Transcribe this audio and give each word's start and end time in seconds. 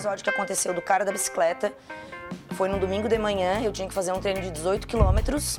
episódio 0.00 0.24
que 0.24 0.30
aconteceu 0.30 0.72
do 0.72 0.80
cara 0.80 1.04
da 1.04 1.12
bicicleta 1.12 1.70
foi 2.52 2.68
no 2.70 2.78
domingo 2.78 3.06
de 3.06 3.18
manhã, 3.18 3.60
eu 3.62 3.70
tinha 3.70 3.86
que 3.86 3.92
fazer 3.92 4.12
um 4.12 4.18
treino 4.20 4.40
de 4.40 4.50
18 4.50 4.86
quilômetros. 4.86 5.58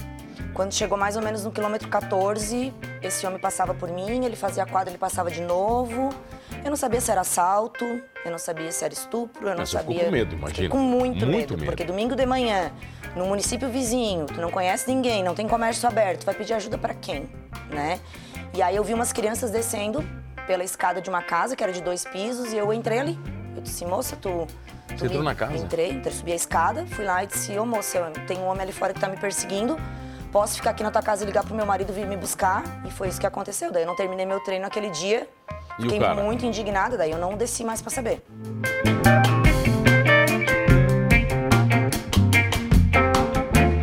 Quando 0.56 0.74
chegou 0.74 0.98
mais 0.98 1.16
ou 1.16 1.21
menos 1.21 1.44
no 1.46 1.52
quilômetro 1.52 1.88
14, 1.88 2.74
esse 3.04 3.25
homem 3.27 3.40
passava 3.40 3.74
por 3.75 3.90
mim, 3.90 4.25
ele 4.25 4.35
fazia 4.35 4.64
a 4.64 4.66
quadra, 4.66 4.90
ele 4.90 4.98
passava 4.98 5.30
de 5.30 5.42
novo. 5.42 6.09
Eu 6.64 6.69
não 6.72 6.75
sabia 6.75 7.00
se 7.00 7.12
era 7.12 7.22
assalto, 7.22 7.85
eu 8.25 8.32
não 8.32 8.39
sabia 8.39 8.71
se 8.71 8.84
era 8.84 8.91
estupro, 8.93 9.48
eu 9.48 9.55
não 9.55 9.64
você 9.66 9.73
sabia. 9.77 9.94
ficou 9.98 10.05
com 10.05 10.12
medo, 10.12 10.36
imagina. 10.36 10.50
Fiquei 10.55 10.70
com 10.70 10.78
muito, 10.78 11.26
Muito 11.26 11.28
medo, 11.28 11.54
medo. 11.54 11.66
porque 11.66 11.84
domingo 11.84 12.16
de 12.16 12.26
manhã, 12.26 12.71
no 13.16 13.26
município 13.28 13.70
vizinho, 13.70 14.26
tu 14.26 14.42
não 14.42 14.50
conhece 14.50 14.89
ninguém, 14.92 15.23
não 15.23 15.36
tem 15.36 15.48
comércio 15.48 15.88
aberto, 15.88 16.26
vai 16.26 16.34
pedir 16.34 16.54
ajuda 16.54 16.78
pra 16.80 16.94
quem, 16.96 17.30
né? 17.70 18.00
E 18.55 18.62
aí 18.62 18.76
eu 18.76 18.84
vi 18.84 18.94
umas 18.94 19.14
crianças 19.14 19.52
descendo 19.52 20.04
pela 20.48 20.64
escada 20.64 21.00
de 21.00 21.10
uma 21.10 21.21
casa 21.21 21.55
que 21.55 21.64
era 21.64 21.71
de 21.71 21.82
dois 21.82 22.04
pisos 22.05 22.52
e 22.54 22.58
eu 22.58 22.73
entrei 22.73 22.98
ali. 23.00 23.20
Eu 23.56 23.62
disse, 23.62 23.86
moça, 23.86 24.16
tu. 24.16 24.48
tu 24.88 24.98
Você 24.98 25.06
entrou 25.06 25.24
na 25.24 25.36
casa? 25.36 25.56
Entrei, 25.56 25.92
entrei, 25.92 26.14
subi 26.14 26.32
a 26.32 26.36
escada, 26.36 26.86
fui 26.86 27.05
lá 27.05 27.23
e 27.23 27.28
disse, 27.28 27.58
ô 27.58 27.66
moça, 27.66 28.12
tem 28.28 28.38
um 28.38 28.46
homem 28.46 28.64
ali 28.64 28.72
fora 28.72 28.94
que 28.94 29.00
tá 29.00 29.09
me 29.09 29.18
perseguindo. 29.18 29.78
Posso 30.32 30.55
ficar 30.55 30.70
aqui 30.70 30.82
na 30.82 30.92
tua 30.92 31.02
casa 31.02 31.23
e 31.23 31.28
ligar 31.28 31.44
pro 31.44 31.54
meu 31.54 31.66
marido 31.66 31.92
vir 31.92 32.08
me 32.08 32.16
buscar? 32.16 32.64
E 32.88 32.92
foi 32.92 33.09
isso 33.09 33.20
que 33.20 33.28
aconteceu. 33.28 33.72
Daí 33.72 33.84
eu 33.84 33.88
não 33.88 33.95
terminei 33.95 34.26
meu 34.26 34.40
treino 34.40 34.66
aquele 34.66 34.90
dia. 34.90 35.28
E 35.78 35.82
o 35.82 35.84
Fiquei 35.84 36.00
cara? 36.00 36.22
muito 36.22 36.45
indignada, 36.45 36.98
daí 36.98 37.12
eu 37.12 37.18
não 37.18 37.36
desci 37.36 37.66
mais 37.66 37.82
pra 37.82 37.92
saber. 37.92 38.23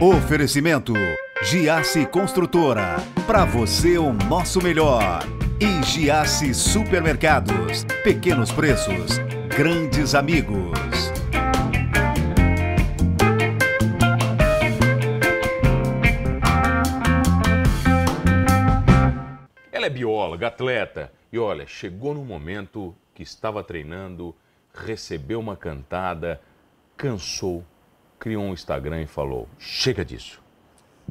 Oferecimento 0.01 0.95
Giasse 1.43 2.07
Construtora. 2.07 2.97
Para 3.27 3.45
você 3.45 3.99
o 3.99 4.13
nosso 4.13 4.63
melhor. 4.63 5.25
E 5.61 5.83
Giasse 5.85 6.55
Supermercados. 6.55 7.85
Pequenos 8.05 8.51
preços, 8.53 9.19
grandes 9.59 10.15
amigos. 10.15 10.79
Ela 19.73 19.87
é 19.87 19.91
bióloga, 19.91 20.47
atleta. 20.47 21.13
E 21.33 21.41
olha, 21.41 21.67
chegou 21.67 22.15
no 22.15 22.25
momento 22.25 22.95
que 23.13 23.25
estava 23.25 23.65
treinando, 23.65 24.33
recebeu 24.73 25.41
uma 25.41 25.57
cantada, 25.57 26.41
cansou, 26.97 27.65
criou 28.17 28.45
um 28.45 28.53
Instagram 28.53 29.03
e 29.03 29.07
falou: 29.09 29.49
chega 29.59 30.05
disso. 30.05 30.41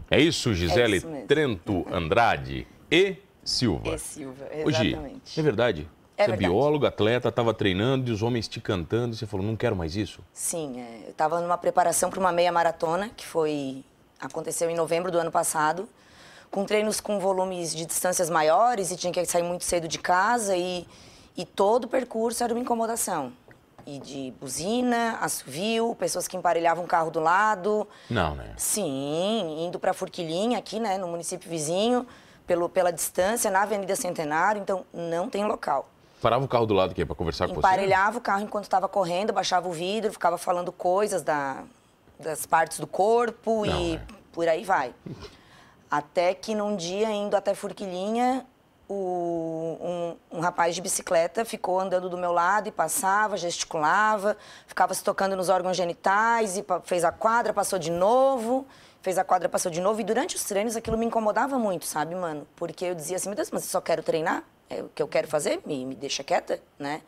É 0.09 0.21
isso, 0.21 0.53
Gisele 0.53 0.95
isso 0.95 1.09
mesmo. 1.09 1.27
Trento 1.27 1.85
Andrade 1.91 2.65
e 2.89 3.17
Silva. 3.43 3.95
E 3.95 3.99
Silva, 3.99 4.47
exatamente. 4.53 5.37
é 5.37 5.43
verdade? 5.43 5.96
É 6.17 6.23
você 6.23 6.31
verdade. 6.31 6.45
é 6.45 6.49
bióloga, 6.49 6.87
atleta, 6.87 7.29
estava 7.29 7.53
treinando 7.53 8.09
e 8.09 8.11
os 8.11 8.23
homens 8.23 8.47
te 8.47 8.59
cantando 8.59 9.13
e 9.13 9.17
você 9.17 9.27
falou: 9.27 9.45
não 9.45 9.55
quero 9.55 9.75
mais 9.75 9.95
isso. 9.95 10.21
Sim, 10.33 10.81
é, 10.81 11.05
eu 11.05 11.11
estava 11.11 11.39
numa 11.39 11.57
preparação 11.57 12.09
para 12.09 12.19
uma 12.19 12.31
meia 12.31 12.51
maratona, 12.51 13.09
que 13.15 13.25
foi 13.25 13.85
aconteceu 14.19 14.67
em 14.67 14.75
novembro 14.75 15.11
do 15.11 15.19
ano 15.19 15.31
passado, 15.31 15.87
com 16.49 16.65
treinos 16.65 16.99
com 16.99 17.19
volumes 17.19 17.75
de 17.75 17.85
distâncias 17.85 18.29
maiores 18.31 18.89
e 18.89 18.97
tinha 18.97 19.13
que 19.13 19.23
sair 19.25 19.43
muito 19.43 19.63
cedo 19.63 19.87
de 19.87 19.99
casa 19.99 20.55
e, 20.57 20.87
e 21.35 21.45
todo 21.45 21.85
o 21.85 21.87
percurso 21.87 22.43
era 22.43 22.51
uma 22.53 22.61
incomodação. 22.61 23.31
E 23.85 23.99
de 23.99 24.33
buzina, 24.41 25.17
assovio, 25.21 25.95
pessoas 25.95 26.27
que 26.27 26.35
emparelhavam 26.35 26.83
o 26.83 26.87
carro 26.87 27.09
do 27.09 27.19
lado. 27.19 27.87
Não, 28.09 28.35
né? 28.35 28.53
Sim, 28.57 29.65
indo 29.65 29.79
para 29.79 29.93
Forquilinha, 29.93 30.57
aqui, 30.57 30.79
né, 30.79 30.97
no 30.97 31.07
município 31.07 31.49
vizinho, 31.49 32.05
pelo, 32.45 32.67
pela 32.67 32.91
distância, 32.91 33.49
na 33.49 33.61
Avenida 33.61 33.95
Centenário, 33.95 34.61
então 34.61 34.83
não 34.91 35.29
tem 35.29 35.45
local. 35.45 35.87
Parava 36.21 36.43
o 36.43 36.47
carro 36.47 36.65
do 36.65 36.73
lado 36.73 36.91
aqui 36.91 37.05
para 37.05 37.15
conversar 37.15 37.47
com 37.47 37.53
você? 37.53 37.59
Emparelhava 37.59 38.17
o 38.17 38.21
carro 38.21 38.41
enquanto 38.43 38.63
estava 38.63 38.87
correndo, 38.87 39.31
baixava 39.31 39.67
o 39.67 39.71
vidro, 39.71 40.11
ficava 40.11 40.37
falando 40.37 40.71
coisas 40.71 41.21
da, 41.21 41.63
das 42.19 42.45
partes 42.45 42.79
do 42.79 42.87
corpo 42.87 43.65
Não, 43.65 43.73
e 43.79 43.95
é. 43.95 44.01
por 44.33 44.47
aí 44.47 44.63
vai. 44.63 44.93
Até 45.89 46.33
que 46.33 46.55
num 46.55 46.75
dia, 46.75 47.09
indo 47.11 47.35
até 47.37 47.53
Forquilinha, 47.53 48.45
o- 48.89 50.15
um, 50.31 50.37
um 50.37 50.39
rapaz 50.39 50.73
de 50.75 50.81
bicicleta 50.81 51.45
ficou 51.45 51.79
andando 51.79 52.09
do 52.09 52.17
meu 52.17 52.31
lado 52.31 52.67
e 52.67 52.71
passava, 52.71 53.37
gesticulava, 53.37 54.35
ficava 54.65 54.93
se 54.93 55.03
tocando 55.03 55.35
nos 55.35 55.49
órgãos 55.49 55.77
genitais 55.77 56.57
e 56.57 56.65
fez 56.83 57.03
a 57.03 57.11
quadra, 57.11 57.53
passou 57.53 57.77
de 57.77 57.91
novo, 57.91 58.65
fez 59.01 59.17
a 59.17 59.23
quadra, 59.23 59.47
passou 59.47 59.71
de 59.71 59.79
novo. 59.79 60.01
E 60.01 60.03
durante 60.03 60.35
os 60.35 60.43
treinos 60.43 60.75
aquilo 60.75 60.97
me 60.97 61.05
incomodava 61.05 61.57
muito, 61.59 61.85
sabe, 61.85 62.15
mano? 62.15 62.47
Porque 62.55 62.85
eu 62.85 62.95
dizia 62.95 63.17
assim, 63.17 63.29
meu 63.29 63.35
Deus, 63.35 63.51
mas 63.51 63.63
eu 63.63 63.69
só 63.69 63.79
quero 63.79 64.01
treinar? 64.01 64.43
É 64.69 64.81
o 64.81 64.89
que 64.89 65.01
eu 65.01 65.07
quero 65.07 65.27
fazer? 65.27 65.61
Me, 65.65 65.85
me 65.85 65.95
deixa 65.95 66.23
quieta, 66.23 66.59
né? 66.77 67.01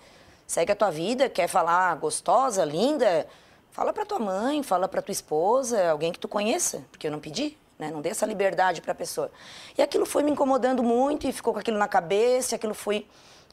Segue 0.47 0.71
a 0.71 0.75
tua 0.75 0.89
vida, 0.89 1.29
quer 1.29 1.47
falar 1.47 1.95
gostosa, 1.97 2.63
linda? 2.65 3.27
Fala 3.71 3.93
pra 3.93 4.05
tua 4.05 4.19
mãe, 4.19 4.63
fala 4.63 4.87
pra 4.87 5.01
tua 5.01 5.11
esposa, 5.11 5.89
alguém 5.89 6.11
que 6.11 6.19
tu 6.19 6.27
conheça, 6.27 6.83
porque 6.89 7.07
eu 7.07 7.11
não 7.11 7.19
pedi, 7.19 7.57
né? 7.77 7.91
Não 7.91 8.01
dei 8.01 8.11
essa 8.11 8.25
liberdade 8.25 8.81
pra 8.81 8.95
pessoa. 8.95 9.31
E 9.77 9.81
aquilo 9.81 10.05
foi 10.05 10.23
me 10.23 10.31
incomodando 10.31 10.81
muito 10.81 11.27
e 11.27 11.31
ficou 11.31 11.53
com 11.53 11.59
aquilo 11.59 11.77
na 11.77 11.87
cabeça, 11.87 12.55
aquilo 12.55 12.73
foi 12.73 13.05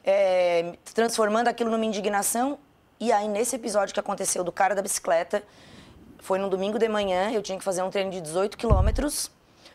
é, 0.03 0.73
transformando 0.93 1.49
aquilo 1.49 1.69
numa 1.69 1.85
indignação. 1.85 2.57
E 2.99 3.11
aí, 3.11 3.27
nesse 3.27 3.55
episódio 3.55 3.93
que 3.93 3.99
aconteceu 3.99 4.43
do 4.43 4.51
cara 4.51 4.73
da 4.73 4.81
bicicleta, 4.81 5.43
foi 6.19 6.39
no 6.39 6.49
domingo 6.49 6.79
de 6.79 6.89
manhã, 6.89 7.31
eu 7.31 7.41
tinha 7.41 7.57
que 7.57 7.63
fazer 7.63 7.83
um 7.83 7.89
treino 7.89 8.09
de 8.09 8.21
18 8.21 8.57
quilômetros. 8.57 9.29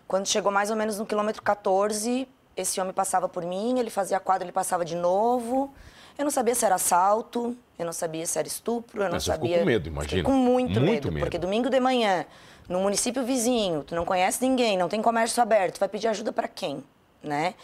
Quando 0.09 0.27
chegou 0.27 0.51
mais 0.51 0.71
ou 0.71 0.77
menos 0.77 0.99
no 0.99 1.07
quilômetro 1.07 1.41
14, 1.41 2.27
esse 2.57 2.81
homem 2.81 2.93
passava 2.93 3.29
por 3.29 3.45
mim, 3.45 3.79
ele 3.79 3.91
fazia 3.91 4.17
a 4.17 4.21
quadra, 4.21 4.45
ele 4.45 4.53
passava 4.53 4.85
de 4.85 4.95
novo. 4.97 5.73
Eu 6.19 6.25
não 6.25 6.31
sabia 6.31 6.55
se 6.55 6.65
era 6.65 6.75
assalto, 6.75 7.57
eu 7.79 7.87
não 7.87 7.93
sabia 7.93 8.27
se 8.27 8.39
era 8.39 8.47
estupro, 8.47 9.01
eu 9.01 9.05
não 9.07 9.13
Mas 9.13 9.25
você 9.25 9.33
ficou 9.33 9.49
sabia. 9.49 9.61
com 9.61 9.67
medo, 9.67 9.85
Fiquei 9.85 9.93
imagina. 9.93 10.25
com 10.25 10.33
muito, 10.33 10.71
Muito 10.73 10.81
medo, 10.81 11.13
medo. 11.13 11.25
porque 11.25 11.39
domingo 11.39 11.71
de 11.71 11.81
manhã, 11.81 12.27
no 12.69 12.81
município 12.81 13.25
vizinho, 13.25 13.83
tu 13.83 13.95
não 13.95 14.05
conhece 14.05 14.47
ninguém, 14.47 14.77
não 14.77 14.89
tem 14.89 15.01
comércio 15.01 15.43
aberto, 15.43 15.75
tu 15.77 15.81
vai 15.81 15.89
pedir 15.89 16.09
ajuda 16.09 16.31
para 16.33 16.47
quem, 16.49 16.85
né? 17.23 17.55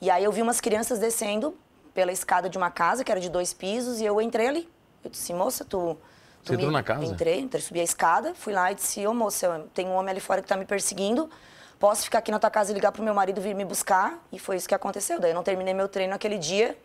E 0.00 0.08
aí 0.10 0.22
eu 0.22 0.30
vi 0.30 0.40
umas 0.42 0.60
crianças 0.60 0.98
descendo 1.00 1.56
pela 1.92 2.12
escada 2.12 2.48
de 2.48 2.56
uma 2.56 2.70
casa 2.70 3.02
que 3.02 3.10
era 3.10 3.20
de 3.20 3.28
dois 3.28 3.52
pisos 3.52 4.00
e 4.00 4.04
eu 4.04 4.20
entrei 4.20 4.46
ali. 4.46 4.68
Eu 5.02 5.10
disse, 5.10 5.32
moça, 5.34 5.64
tu. 5.64 5.96
tu 6.44 6.48
Você 6.48 6.54
entrou 6.54 6.70
na 6.70 6.82
casa? 6.82 7.04
Entrei, 7.04 7.40
entrei, 7.40 7.60
subi 7.62 7.80
a 7.80 7.84
escada, 7.84 8.34
fui 8.34 8.52
lá 8.52 8.70
e 8.70 8.74
disse, 8.76 9.04
ô 9.06 9.12
moça, 9.14 9.66
tem 9.74 9.86
um 9.86 9.94
homem 9.94 10.10
ali 10.10 10.20
fora 10.20 10.40
que 10.42 10.46
tá 10.48 10.56
me 10.56 10.64
perseguindo. 10.64 11.28
Posso 11.78 12.04
ficar 12.04 12.18
aqui 12.18 12.30
na 12.30 12.38
tua 12.38 12.50
casa 12.50 12.70
e 12.70 12.74
ligar 12.74 12.90
pro 12.92 13.02
meu 13.02 13.14
marido 13.14 13.40
vir 13.40 13.54
me 13.54 13.64
buscar? 13.64 14.24
E 14.32 14.38
foi 14.38 14.56
isso 14.56 14.68
que 14.68 14.74
aconteceu. 14.74 15.20
Daí 15.20 15.30
eu 15.30 15.34
não 15.34 15.42
terminei 15.42 15.74
meu 15.74 15.88
treino 15.88 16.14
aquele 16.14 16.38
dia. 16.38 16.76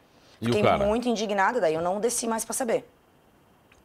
E 0.41 0.45
Fiquei 0.45 0.63
muito 0.77 1.07
indignada, 1.07 1.61
daí 1.61 1.73
eu 1.75 1.81
não 1.81 1.99
desci 1.99 2.27
mais 2.27 2.43
para 2.43 2.53
saber. 2.53 2.83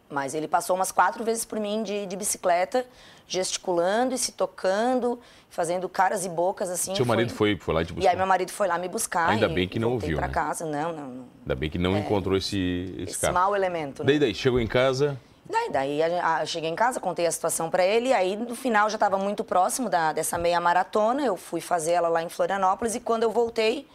Mas 0.09 0.35
ele 0.35 0.49
passou 0.49 0.75
umas 0.75 0.91
quatro 0.93 1.23
vezes 1.25 1.45
por 1.45 1.59
mim 1.61 1.83
de, 1.83 2.07
de 2.07 2.17
bicicleta, 2.17 2.87
gesticulando 3.27 4.15
e 4.15 4.19
se 4.19 4.33
tocando, 4.33 5.21
fazendo 5.51 5.89
caras 5.89 6.25
e 6.25 6.29
bocas 6.29 6.71
assim. 6.71 6.95
Seu 6.95 7.05
marido 7.05 7.33
foi, 7.35 7.57
foi 7.59 7.75
lá 7.75 7.85
te 7.85 7.91
E 7.91 7.95
buscar? 7.95 8.11
aí 8.11 8.17
meu 8.17 8.27
marido 8.27 8.53
foi 8.53 8.69
lá 8.69 8.79
me 8.79 8.89
buscar. 8.89 9.29
Ainda 9.31 9.47
e- 9.47 9.55
bem 9.55 9.69
que 9.69 9.79
e 9.79 9.81
não 9.81 9.93
ouviu, 9.93 10.17
pra 10.17 10.29
né? 10.29 10.33
casa, 10.33 10.65
não, 10.65 10.93
não, 10.93 11.09
não. 11.09 11.25
Ainda 11.43 11.55
bem 11.57 11.69
que 11.69 11.77
não 11.79 11.97
encontrou 11.99 12.37
esse, 12.37 12.57
esse, 12.95 13.01
É. 13.01 13.05
Esse 13.11 13.21
cara. 13.21 13.33
mau 13.33 13.55
elemento, 13.55 14.03
né? 14.03 14.07
Daí, 14.07 14.19
daí, 14.19 14.35
chegou 14.35 14.61
em 14.61 14.67
casa, 14.67 15.19
Daí, 15.49 15.71
daí 15.71 16.03
a- 16.03 16.37
a- 16.37 16.43
eu 16.43 16.47
cheguei 16.47 16.69
em 16.71 16.75
casa, 16.75 16.99
contei 16.99 17.27
a 17.27 17.31
situação 17.31 17.71
para 17.71 17.85
ele, 17.85 18.09
e 18.09 18.13
aí 18.13 18.37
no 18.37 18.55
final 18.57 18.89
já 18.91 18.97
estava 18.97 19.17
muito 19.17 19.45
próximo 19.45 19.89
da, 19.89 20.13
dessa 20.13 20.37
meia 20.37 20.61
maratona. 20.61 21.25
Eu 21.25 21.37
fui 21.37 21.61
fazer 21.61 21.93
ela 21.93 22.09
lá 22.09 22.23
em 22.23 22.29
Florianópolis 22.29 22.95
e 22.95 23.01
quando 23.01 23.23
eu 23.23 23.31
voltei, 23.31 23.89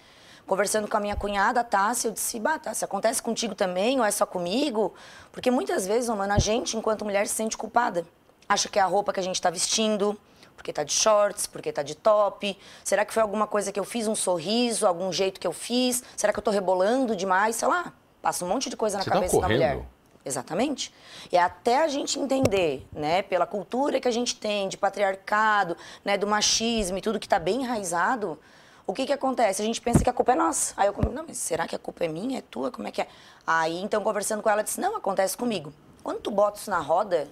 conversando 0.47 0.87
com 0.87 0.95
a 0.95 0.99
minha 0.99 1.15
cunhada, 1.15 1.59
a 1.59 1.63
Tássia, 1.63 2.07
eu 2.07 2.11
disse: 2.13 2.39
Bah, 2.39 2.57
Tássia, 2.57 2.85
acontece 2.85 3.21
contigo 3.21 3.53
também 3.53 3.99
ou 3.99 4.05
é 4.05 4.11
só 4.11 4.25
comigo? 4.25 4.93
Porque 5.31 5.51
muitas 5.51 5.85
vezes, 5.85 6.09
mano, 6.09 6.31
a 6.33 6.39
gente, 6.39 6.77
enquanto 6.77 7.03
mulher, 7.03 7.27
se 7.27 7.33
sente 7.35 7.57
culpada. 7.57 8.05
Acha 8.47 8.69
que 8.69 8.79
é 8.79 8.81
a 8.81 8.85
roupa 8.85 9.11
que 9.13 9.19
a 9.19 9.23
gente 9.23 9.35
está 9.35 9.49
vestindo, 9.49 10.17
porque 10.55 10.71
tá 10.73 10.83
de 10.83 10.93
shorts, 10.93 11.47
porque 11.47 11.71
tá 11.71 11.83
de 11.83 11.95
top. 11.95 12.57
Será 12.83 13.03
que 13.05 13.13
foi 13.13 13.21
alguma 13.21 13.47
coisa 13.47 13.71
que 13.71 13.79
eu 13.79 13.85
fiz, 13.85 14.07
um 14.07 14.15
sorriso, 14.15 14.87
algum 14.87 15.11
jeito 15.11 15.39
que 15.39 15.47
eu 15.47 15.53
fiz? 15.53 16.03
Será 16.15 16.31
que 16.31 16.39
eu 16.39 16.43
tô 16.43 16.51
rebolando 16.51 17.13
demais? 17.15 17.55
Sei 17.57 17.67
lá. 17.67 17.93
Passa 18.21 18.45
um 18.45 18.47
monte 18.47 18.69
de 18.69 18.77
coisa 18.77 18.97
na 18.97 19.03
Você 19.03 19.09
tá 19.09 19.15
cabeça 19.15 19.39
da 19.39 19.47
mulher. 19.49 19.81
Exatamente. 20.23 20.93
E 21.31 21.37
até 21.37 21.83
a 21.83 21.87
gente 21.87 22.19
entender, 22.19 22.87
né, 22.91 23.21
pela 23.23 23.45
cultura 23.45 23.99
que 23.99 24.07
a 24.07 24.11
gente 24.11 24.35
tem 24.35 24.69
de 24.69 24.77
patriarcado, 24.77 25.75
né, 26.05 26.17
do 26.17 26.27
machismo 26.27 26.97
e 26.97 27.01
tudo 27.01 27.19
que 27.19 27.25
está 27.25 27.39
bem 27.39 27.61
enraizado, 27.61 28.39
o 28.85 28.93
que 28.93 29.05
que 29.05 29.13
acontece? 29.13 29.61
A 29.61 29.65
gente 29.65 29.79
pensa 29.81 30.03
que 30.03 30.09
a 30.09 30.13
culpa 30.13 30.33
é 30.33 30.35
nossa. 30.35 30.73
Aí 30.77 30.87
eu 30.87 30.93
comigo, 30.93 31.13
não, 31.13 31.25
mas 31.27 31.37
será 31.37 31.67
que 31.67 31.75
a 31.75 31.79
culpa 31.79 32.05
é 32.05 32.07
minha, 32.07 32.39
é 32.39 32.41
tua, 32.41 32.71
como 32.71 32.87
é 32.87 32.91
que 32.91 33.01
é? 33.01 33.07
Aí, 33.45 33.81
então, 33.81 34.03
conversando 34.03 34.43
com 34.43 34.49
ela, 34.49 34.57
ela 34.57 34.63
disse, 34.63 34.79
não, 34.79 34.95
acontece 34.95 35.37
comigo. 35.37 35.73
Quando 36.03 36.19
tu 36.19 36.31
bota 36.31 36.59
isso 36.59 36.69
na 36.69 36.79
roda, 36.79 37.27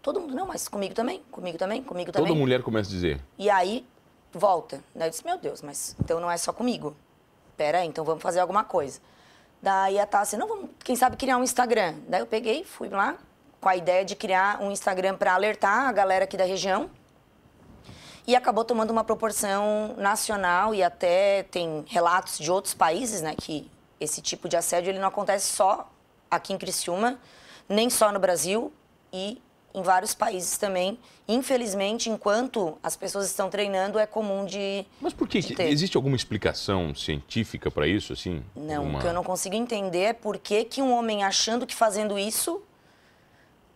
todo 0.00 0.20
mundo, 0.20 0.34
não, 0.34 0.46
mas 0.46 0.68
comigo 0.68 0.94
também, 0.94 1.22
comigo 1.30 1.58
também, 1.58 1.82
comigo 1.82 2.12
também. 2.12 2.28
toda 2.28 2.38
mulher 2.38 2.62
começa 2.62 2.88
a 2.88 2.92
dizer. 2.92 3.20
E 3.36 3.50
aí, 3.50 3.84
volta. 4.32 4.82
Né? 4.94 5.06
Eu 5.06 5.10
disse, 5.10 5.24
meu 5.24 5.36
Deus, 5.36 5.62
mas 5.62 5.96
então 6.00 6.20
não 6.20 6.30
é 6.30 6.36
só 6.36 6.52
comigo. 6.52 6.96
Pera 7.56 7.78
aí, 7.78 7.88
então 7.88 8.04
vamos 8.04 8.22
fazer 8.22 8.40
alguma 8.40 8.64
coisa. 8.64 9.00
Daí 9.60 9.98
a 9.98 10.06
Tássia, 10.06 10.38
não, 10.38 10.46
vamos, 10.46 10.70
quem 10.84 10.94
sabe 10.94 11.16
criar 11.16 11.36
um 11.36 11.42
Instagram. 11.42 11.94
Daí 12.08 12.20
eu 12.20 12.26
peguei, 12.26 12.64
fui 12.64 12.88
lá 12.88 13.16
com 13.60 13.68
a 13.68 13.76
ideia 13.76 14.04
de 14.04 14.14
criar 14.14 14.62
um 14.62 14.70
Instagram 14.70 15.16
para 15.16 15.34
alertar 15.34 15.88
a 15.88 15.92
galera 15.92 16.24
aqui 16.24 16.36
da 16.36 16.44
região. 16.44 16.88
E 18.26 18.36
acabou 18.36 18.64
tomando 18.64 18.90
uma 18.90 19.02
proporção 19.02 19.94
nacional 19.96 20.74
e 20.74 20.82
até 20.82 21.44
tem 21.44 21.84
relatos 21.88 22.38
de 22.38 22.50
outros 22.50 22.74
países, 22.74 23.22
né, 23.22 23.34
que 23.34 23.70
esse 23.98 24.20
tipo 24.20 24.48
de 24.48 24.56
assédio 24.56 24.90
ele 24.90 24.98
não 24.98 25.08
acontece 25.08 25.50
só 25.50 25.90
aqui 26.30 26.52
em 26.52 26.58
Criciúma, 26.58 27.18
nem 27.68 27.88
só 27.88 28.12
no 28.12 28.18
Brasil 28.20 28.72
e 29.12 29.40
em 29.78 29.82
vários 29.82 30.14
países 30.14 30.58
também. 30.58 30.98
Infelizmente, 31.26 32.10
enquanto 32.10 32.76
as 32.82 32.96
pessoas 32.96 33.26
estão 33.26 33.48
treinando, 33.48 33.98
é 33.98 34.06
comum 34.06 34.44
de. 34.44 34.84
Mas 35.00 35.12
por 35.12 35.28
que? 35.28 35.38
Existe 35.62 35.96
alguma 35.96 36.16
explicação 36.16 36.94
científica 36.94 37.70
para 37.70 37.86
isso, 37.86 38.12
assim? 38.12 38.42
Não, 38.56 38.82
Uma- 38.84 38.98
o 38.98 39.02
que 39.02 39.06
eu 39.08 39.12
não 39.12 39.22
consigo 39.22 39.54
entender 39.54 39.98
é 40.00 40.12
por 40.12 40.38
que, 40.38 40.64
que 40.64 40.82
um 40.82 40.92
homem 40.92 41.22
achando 41.24 41.66
que 41.66 41.74
fazendo 41.74 42.18
isso, 42.18 42.62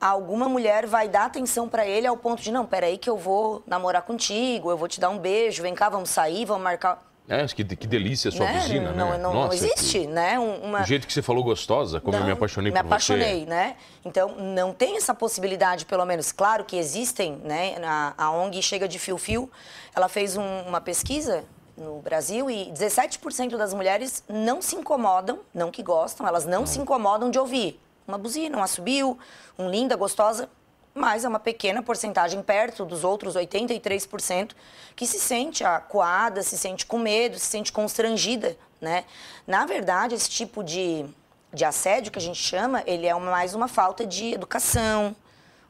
alguma 0.00 0.48
mulher 0.48 0.86
vai 0.86 1.08
dar 1.08 1.26
atenção 1.26 1.68
pra 1.68 1.86
ele 1.86 2.06
ao 2.06 2.16
ponto 2.16 2.42
de, 2.42 2.50
não, 2.50 2.66
peraí 2.66 2.98
que 2.98 3.08
eu 3.08 3.16
vou 3.16 3.62
namorar 3.66 4.02
contigo, 4.02 4.70
eu 4.70 4.76
vou 4.76 4.88
te 4.88 4.98
dar 4.98 5.10
um 5.10 5.18
beijo, 5.18 5.62
vem 5.62 5.74
cá, 5.74 5.88
vamos 5.88 6.10
sair, 6.10 6.44
vamos 6.44 6.62
marcar... 6.64 7.11
É, 7.28 7.46
que, 7.46 7.64
que 7.64 7.86
delícia 7.86 8.28
a 8.28 8.32
sua 8.32 8.46
né? 8.46 8.52
buzina, 8.60 8.92
não, 8.92 9.10
né? 9.12 9.18
não, 9.18 9.32
não 9.32 9.40
Nossa, 9.44 9.54
existe, 9.54 10.00
que- 10.00 10.06
né? 10.06 10.38
Um- 10.38 10.56
Uma... 10.64 10.82
O 10.82 10.84
jeito 10.84 11.06
que 11.06 11.12
você 11.12 11.22
falou 11.22 11.42
gostosa, 11.44 12.00
como 12.00 12.16
eu 12.16 12.20
Não, 12.20 12.26
me 12.26 12.32
apaixonei 12.32 12.72
me 12.72 12.78
por 12.78 12.86
apaixonei, 12.86 13.40
você. 13.40 13.46
né? 13.46 13.76
Então, 14.04 14.34
não 14.36 14.72
tem 14.72 14.96
essa 14.96 15.14
possibilidade, 15.14 15.86
pelo 15.86 16.04
menos. 16.04 16.32
Claro 16.32 16.64
que 16.64 16.76
existem, 16.76 17.36
né? 17.44 17.76
A, 17.84 18.14
a 18.18 18.30
ONG 18.32 18.60
Chega 18.60 18.88
de 18.88 18.98
Fio 18.98 19.16
Fio, 19.16 19.50
ela 19.94 20.08
fez 20.08 20.36
um- 20.36 20.62
uma 20.66 20.80
pesquisa 20.80 21.44
no 21.76 22.00
Brasil 22.00 22.50
e 22.50 22.70
17% 22.72 23.56
das 23.56 23.72
mulheres 23.72 24.22
não 24.28 24.60
se 24.60 24.76
incomodam, 24.76 25.38
não 25.54 25.70
que 25.70 25.82
gostam, 25.82 26.26
elas 26.26 26.44
não 26.44 26.66
se 26.66 26.78
incomodam 26.80 27.30
de 27.30 27.38
ouvir 27.38 27.80
uma 28.06 28.18
buzina, 28.18 28.58
um 28.58 28.62
assobio, 28.62 29.16
um 29.58 29.70
linda, 29.70 29.96
gostosa, 29.96 30.50
mas 30.94 31.24
é 31.24 31.28
uma 31.28 31.40
pequena 31.40 31.82
porcentagem 31.82 32.42
perto 32.42 32.84
dos 32.84 33.04
outros 33.04 33.34
83% 33.34 34.52
que 34.94 35.06
se 35.06 35.18
sente 35.18 35.64
acuada, 35.64 36.42
se 36.42 36.58
sente 36.58 36.84
com 36.84 36.98
medo, 36.98 37.38
se 37.38 37.46
sente 37.46 37.72
constrangida, 37.72 38.56
né? 38.80 39.04
Na 39.46 39.64
verdade, 39.64 40.14
esse 40.14 40.28
tipo 40.28 40.62
de, 40.62 41.06
de 41.52 41.64
assédio 41.64 42.12
que 42.12 42.18
a 42.18 42.22
gente 42.22 42.40
chama, 42.40 42.82
ele 42.86 43.06
é 43.06 43.14
mais 43.14 43.54
uma 43.54 43.68
falta 43.68 44.06
de 44.06 44.34
educação, 44.34 45.16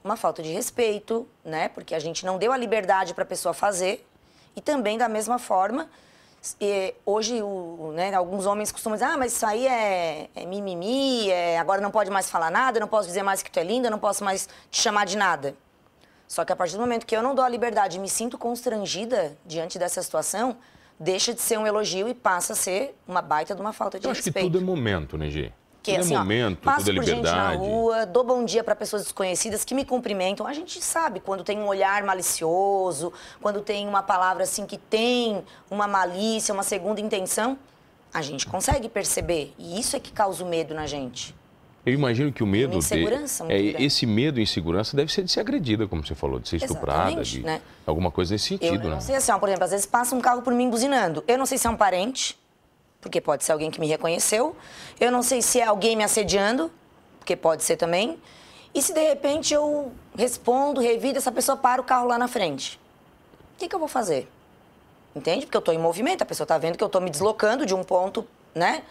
uma 0.02 0.16
falta 0.16 0.42
de 0.42 0.50
respeito, 0.52 1.28
né? 1.44 1.68
Porque 1.68 1.94
a 1.94 2.00
gente 2.00 2.26
não 2.26 2.38
deu 2.38 2.52
a 2.52 2.56
liberdade 2.56 3.14
para 3.14 3.22
a 3.22 3.26
pessoa 3.26 3.54
fazer 3.54 4.06
e 4.56 4.60
também 4.60 4.98
da 4.98 5.08
mesma 5.08 5.38
forma 5.38 5.88
e 6.60 6.94
hoje, 7.06 7.40
o, 7.40 7.92
né, 7.94 8.12
alguns 8.14 8.46
homens 8.46 8.72
costumam 8.72 8.96
dizer, 8.96 9.06
ah, 9.06 9.16
mas 9.16 9.32
isso 9.32 9.46
aí 9.46 9.66
é, 9.66 10.28
é 10.34 10.44
mimimi, 10.44 11.30
é, 11.30 11.58
agora 11.58 11.80
não 11.80 11.90
pode 11.90 12.10
mais 12.10 12.28
falar 12.28 12.50
nada, 12.50 12.80
não 12.80 12.88
posso 12.88 13.06
dizer 13.06 13.22
mais 13.22 13.42
que 13.42 13.50
tu 13.50 13.58
é 13.58 13.62
linda, 13.62 13.88
não 13.88 13.98
posso 13.98 14.24
mais 14.24 14.48
te 14.70 14.80
chamar 14.82 15.06
de 15.06 15.16
nada. 15.16 15.54
Só 16.26 16.44
que 16.44 16.52
a 16.52 16.56
partir 16.56 16.74
do 16.74 16.80
momento 16.80 17.06
que 17.06 17.16
eu 17.16 17.22
não 17.22 17.34
dou 17.34 17.44
a 17.44 17.48
liberdade 17.48 17.98
e 17.98 18.00
me 18.00 18.08
sinto 18.08 18.36
constrangida 18.36 19.36
diante 19.46 19.78
dessa 19.78 20.02
situação, 20.02 20.56
deixa 20.98 21.32
de 21.32 21.40
ser 21.40 21.58
um 21.58 21.66
elogio 21.66 22.08
e 22.08 22.14
passa 22.14 22.54
a 22.54 22.56
ser 22.56 22.96
uma 23.06 23.22
baita 23.22 23.54
de 23.54 23.60
uma 23.60 23.72
falta 23.72 24.00
de 24.00 24.06
Eu 24.06 24.10
acho 24.10 24.20
que 24.22 24.30
respeito. 24.30 24.46
tudo 24.50 24.58
é 24.58 24.64
momento, 24.64 25.16
né? 25.16 25.28
Que, 25.82 25.92
tudo 25.92 26.00
assim, 26.02 26.14
é 26.14 26.16
ó, 26.16 26.20
momento, 26.20 26.58
passo 26.58 26.86
tudo 26.86 26.92
é 26.92 26.94
por 26.94 27.04
gente 27.04 27.22
na 27.22 27.54
rua, 27.54 28.06
dou 28.06 28.22
bom 28.22 28.44
dia 28.44 28.62
para 28.62 28.76
pessoas 28.76 29.02
desconhecidas 29.02 29.64
que 29.64 29.74
me 29.74 29.84
cumprimentam. 29.84 30.46
A 30.46 30.52
gente 30.52 30.80
sabe 30.80 31.18
quando 31.18 31.42
tem 31.42 31.58
um 31.58 31.66
olhar 31.66 32.04
malicioso, 32.04 33.12
quando 33.40 33.60
tem 33.60 33.88
uma 33.88 34.02
palavra 34.02 34.44
assim 34.44 34.64
que 34.64 34.78
tem 34.78 35.42
uma 35.68 35.88
malícia, 35.88 36.54
uma 36.54 36.62
segunda 36.62 37.00
intenção, 37.00 37.58
a 38.14 38.22
gente 38.22 38.46
consegue 38.46 38.88
perceber. 38.88 39.52
E 39.58 39.80
isso 39.80 39.96
é 39.96 40.00
que 40.00 40.12
causa 40.12 40.44
o 40.44 40.46
medo 40.46 40.72
na 40.72 40.86
gente. 40.86 41.34
Eu 41.84 41.94
imagino 41.94 42.32
que 42.32 42.44
o 42.44 42.46
medo. 42.46 42.76
Insegurança 42.76 43.44
de, 43.44 43.52
muito 43.52 43.76
é, 43.76 43.82
esse 43.82 44.06
medo 44.06 44.38
e 44.38 44.44
insegurança 44.44 44.96
deve 44.96 45.12
ser 45.12 45.24
de 45.24 45.32
ser 45.32 45.40
agredida, 45.40 45.88
como 45.88 46.06
você 46.06 46.14
falou, 46.14 46.38
de 46.38 46.48
ser 46.48 46.56
estuprada, 46.56 47.22
de 47.24 47.42
né? 47.42 47.60
alguma 47.84 48.10
coisa 48.10 48.34
nesse 48.34 48.46
sentido, 48.46 48.84
eu 48.84 48.88
né? 48.88 48.94
não 48.94 49.00
sei 49.00 49.16
assim, 49.16 49.32
ó, 49.32 49.38
por 49.38 49.48
exemplo, 49.48 49.64
às 49.64 49.72
vezes 49.72 49.86
passa 49.86 50.14
um 50.14 50.20
carro 50.20 50.42
por 50.42 50.54
mim 50.54 50.70
buzinando. 50.70 51.24
Eu 51.26 51.36
não 51.36 51.44
sei 51.44 51.58
se 51.58 51.66
é 51.66 51.70
um 51.70 51.76
parente, 51.76 52.38
porque 53.02 53.20
pode 53.20 53.44
ser 53.44 53.52
alguém 53.52 53.70
que 53.70 53.80
me 53.80 53.88
reconheceu. 53.88 54.56
Eu 54.98 55.10
não 55.10 55.22
sei 55.22 55.42
se 55.42 55.60
é 55.60 55.64
alguém 55.64 55.96
me 55.96 56.04
assediando, 56.04 56.70
porque 57.18 57.36
pode 57.36 57.64
ser 57.64 57.76
também. 57.76 58.18
E 58.72 58.80
se 58.80 58.94
de 58.94 59.06
repente 59.06 59.52
eu 59.52 59.92
respondo, 60.16 60.80
revido, 60.80 61.18
essa 61.18 61.32
pessoa 61.32 61.56
para 61.58 61.82
o 61.82 61.84
carro 61.84 62.06
lá 62.06 62.16
na 62.16 62.28
frente. 62.28 62.80
O 63.54 63.58
que, 63.58 63.68
que 63.68 63.74
eu 63.74 63.78
vou 63.78 63.88
fazer? 63.88 64.30
Entende? 65.14 65.44
Porque 65.44 65.56
eu 65.56 65.60
estou 65.60 65.74
em 65.74 65.78
movimento, 65.78 66.22
a 66.22 66.24
pessoa 66.24 66.44
está 66.44 66.56
vendo 66.56 66.78
que 66.78 66.84
eu 66.84 66.86
estou 66.86 67.00
me 67.00 67.10
deslocando 67.10 67.66
de 67.66 67.74
um 67.74 67.82
ponto, 67.82 68.26
né? 68.54 68.82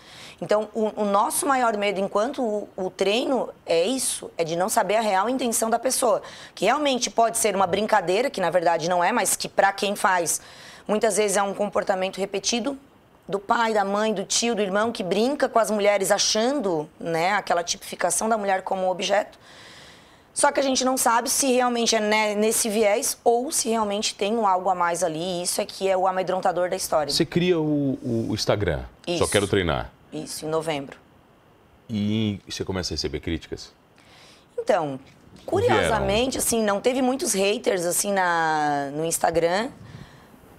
Então, 0.42 0.70
o, 0.74 1.02
o 1.02 1.06
nosso 1.06 1.48
maior 1.48 1.76
medo 1.78 2.00
enquanto 2.00 2.44
o, 2.44 2.70
o 2.76 2.90
treino 2.90 3.50
é 3.66 3.86
isso, 3.86 4.30
é 4.38 4.44
de 4.44 4.56
não 4.56 4.68
saber 4.68 4.98
a 4.98 5.02
real 5.02 5.30
intenção 5.30 5.70
da 5.70 5.80
pessoa. 5.80 6.22
Que 6.54 6.66
realmente 6.66 7.10
pode 7.10 7.38
ser 7.38 7.56
uma 7.56 7.66
brincadeira, 7.66 8.30
que 8.30 8.42
na 8.42 8.50
verdade 8.50 8.90
não 8.90 9.04
é, 9.04 9.12
mas 9.12 9.36
que 9.38 9.48
para 9.48 9.72
quem 9.72 9.96
faz, 9.96 10.42
muitas 10.88 11.16
vezes 11.16 11.38
é 11.38 11.44
um 11.44 11.54
comportamento 11.54 12.18
repetido 12.18 12.78
do 13.28 13.40
pai, 13.40 13.74
da 13.74 13.86
mãe, 13.86 14.14
do 14.14 14.24
tio, 14.26 14.56
do 14.56 14.62
irmão, 14.62 14.92
que 14.92 15.04
brinca 15.04 15.48
com 15.48 15.60
as 15.60 15.72
mulheres 15.72 16.12
achando 16.12 16.90
né, 17.00 17.34
aquela 17.34 17.64
tipificação 17.64 18.28
da 18.28 18.38
mulher 18.38 18.62
como 18.64 18.90
objeto. 18.90 19.40
Só 20.34 20.52
que 20.52 20.60
a 20.60 20.64
gente 20.64 20.86
não 20.86 20.98
sabe 20.98 21.30
se 21.30 21.52
realmente 21.52 21.96
é 21.96 22.00
né, 22.00 22.36
nesse 22.36 22.70
viés 22.70 23.18
ou 23.24 23.52
se 23.52 23.70
realmente 23.70 24.16
tem 24.16 24.34
um 24.34 24.48
algo 24.48 24.70
a 24.70 24.76
mais 24.76 25.04
ali. 25.04 25.20
E 25.20 25.44
isso 25.44 25.60
é 25.60 25.66
que 25.66 25.88
é 25.90 25.98
o 25.98 26.08
amedrontador 26.08 26.70
da 26.70 26.76
história. 26.76 27.12
Você 27.12 27.26
cria 27.26 27.60
o, 27.60 28.00
o 28.02 28.34
Instagram, 28.34 28.80
só 29.06 29.12
Isso. 29.12 29.28
quero 29.30 29.48
treinar. 29.48 29.92
Isso, 30.12 30.46
em 30.46 30.50
novembro. 30.50 30.98
E 31.90 32.40
você 32.48 32.64
começa 32.64 32.94
a 32.94 32.96
receber 32.96 33.20
críticas. 33.20 33.74
Então, 34.58 35.00
curiosamente, 35.46 36.38
assim, 36.38 36.64
não 36.64 36.80
teve 36.80 37.02
muitos 37.02 37.34
haters, 37.34 37.86
assim, 37.86 38.14
na, 38.14 38.90
no 38.94 39.04
Instagram. 39.04 39.70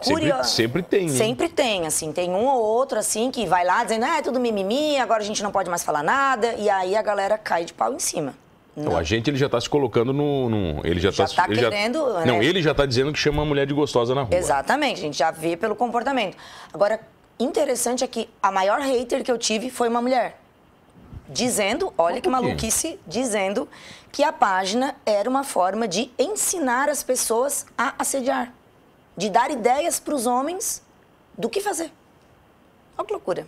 Sempre- 0.02 0.28
Curio- 0.30 0.44
sempre 0.44 0.82
tem, 0.82 1.06
né? 1.10 1.16
Sempre 1.16 1.48
tem, 1.48 1.86
assim. 1.86 2.12
Tem 2.12 2.30
um 2.30 2.44
ou 2.46 2.60
outro, 2.62 2.98
assim, 2.98 3.30
que 3.30 3.46
vai 3.46 3.64
lá 3.64 3.82
dizendo, 3.84 4.04
ah, 4.04 4.18
é 4.18 4.22
tudo 4.22 4.38
mimimi, 4.40 4.96
agora 4.98 5.22
a 5.22 5.24
gente 5.24 5.42
não 5.42 5.50
pode 5.50 5.68
mais 5.70 5.82
falar 5.82 6.02
nada. 6.02 6.54
E 6.54 6.68
aí 6.68 6.96
a 6.96 7.02
galera 7.02 7.38
cai 7.38 7.64
de 7.64 7.72
pau 7.72 7.92
em 7.92 7.98
cima. 7.98 8.34
Então, 8.76 8.96
a 8.96 9.02
gente 9.02 9.28
ele 9.28 9.36
já 9.36 9.46
está 9.46 9.60
se 9.60 9.68
colocando 9.68 10.12
no, 10.14 10.48
no- 10.48 10.80
ele 10.86 10.98
já 10.98 11.10
Já 11.10 11.24
está 11.24 11.42
tá 11.42 11.48
querendo, 11.48 12.14
né? 12.14 12.24
Não, 12.24 12.42
ele 12.42 12.62
já 12.62 12.70
está 12.70 12.86
dizendo 12.86 13.12
que 13.12 13.18
chama 13.18 13.42
a 13.42 13.44
mulher 13.44 13.66
de 13.66 13.74
gostosa 13.74 14.14
na 14.14 14.22
rua. 14.22 14.34
Exatamente, 14.34 14.98
a 15.00 15.02
gente 15.02 15.18
já 15.18 15.30
vê 15.30 15.56
pelo 15.58 15.76
comportamento. 15.76 16.36
Agora, 16.72 16.98
interessante 17.38 18.02
é 18.02 18.06
que 18.06 18.30
a 18.42 18.50
maior 18.50 18.80
hater 18.80 19.22
que 19.22 19.30
eu 19.30 19.36
tive 19.36 19.68
foi 19.68 19.88
uma 19.88 20.00
mulher. 20.00 20.38
Dizendo, 21.28 21.92
olha 21.96 22.20
que 22.20 22.28
por 22.28 22.38
quê? 22.38 22.42
maluquice, 22.46 22.98
dizendo 23.06 23.68
que 24.10 24.22
a 24.24 24.32
página 24.32 24.94
era 25.06 25.28
uma 25.28 25.44
forma 25.44 25.86
de 25.88 26.10
ensinar 26.18 26.88
as 26.88 27.02
pessoas 27.02 27.64
a 27.76 27.94
assediar. 27.98 28.52
De 29.16 29.28
dar 29.28 29.50
ideias 29.50 30.00
para 30.00 30.14
os 30.14 30.26
homens 30.26 30.82
do 31.36 31.48
que 31.48 31.60
fazer. 31.60 31.92
Olha 32.96 33.06
que 33.06 33.12
loucura. 33.12 33.46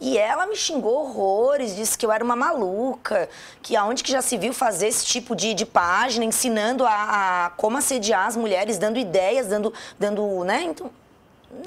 E 0.00 0.18
ela 0.18 0.46
me 0.46 0.56
xingou 0.56 1.04
horrores, 1.04 1.76
disse 1.76 1.96
que 1.96 2.04
eu 2.04 2.10
era 2.10 2.24
uma 2.24 2.34
maluca, 2.34 3.28
que 3.62 3.76
aonde 3.76 4.02
que 4.02 4.10
já 4.10 4.20
se 4.20 4.36
viu 4.36 4.52
fazer 4.52 4.88
esse 4.88 5.06
tipo 5.06 5.36
de, 5.36 5.54
de 5.54 5.64
página, 5.64 6.24
ensinando 6.24 6.84
a, 6.84 7.46
a 7.46 7.50
como 7.50 7.78
assediar 7.78 8.26
as 8.26 8.36
mulheres, 8.36 8.78
dando 8.78 8.98
ideias, 8.98 9.46
dando, 9.46 9.72
dando, 10.00 10.42
né? 10.42 10.64
Então, 10.64 10.90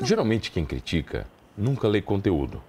Geralmente 0.02 0.52
quem 0.52 0.66
critica 0.66 1.26
nunca 1.58 1.88
lê 1.88 2.02
conteúdo. 2.02 2.62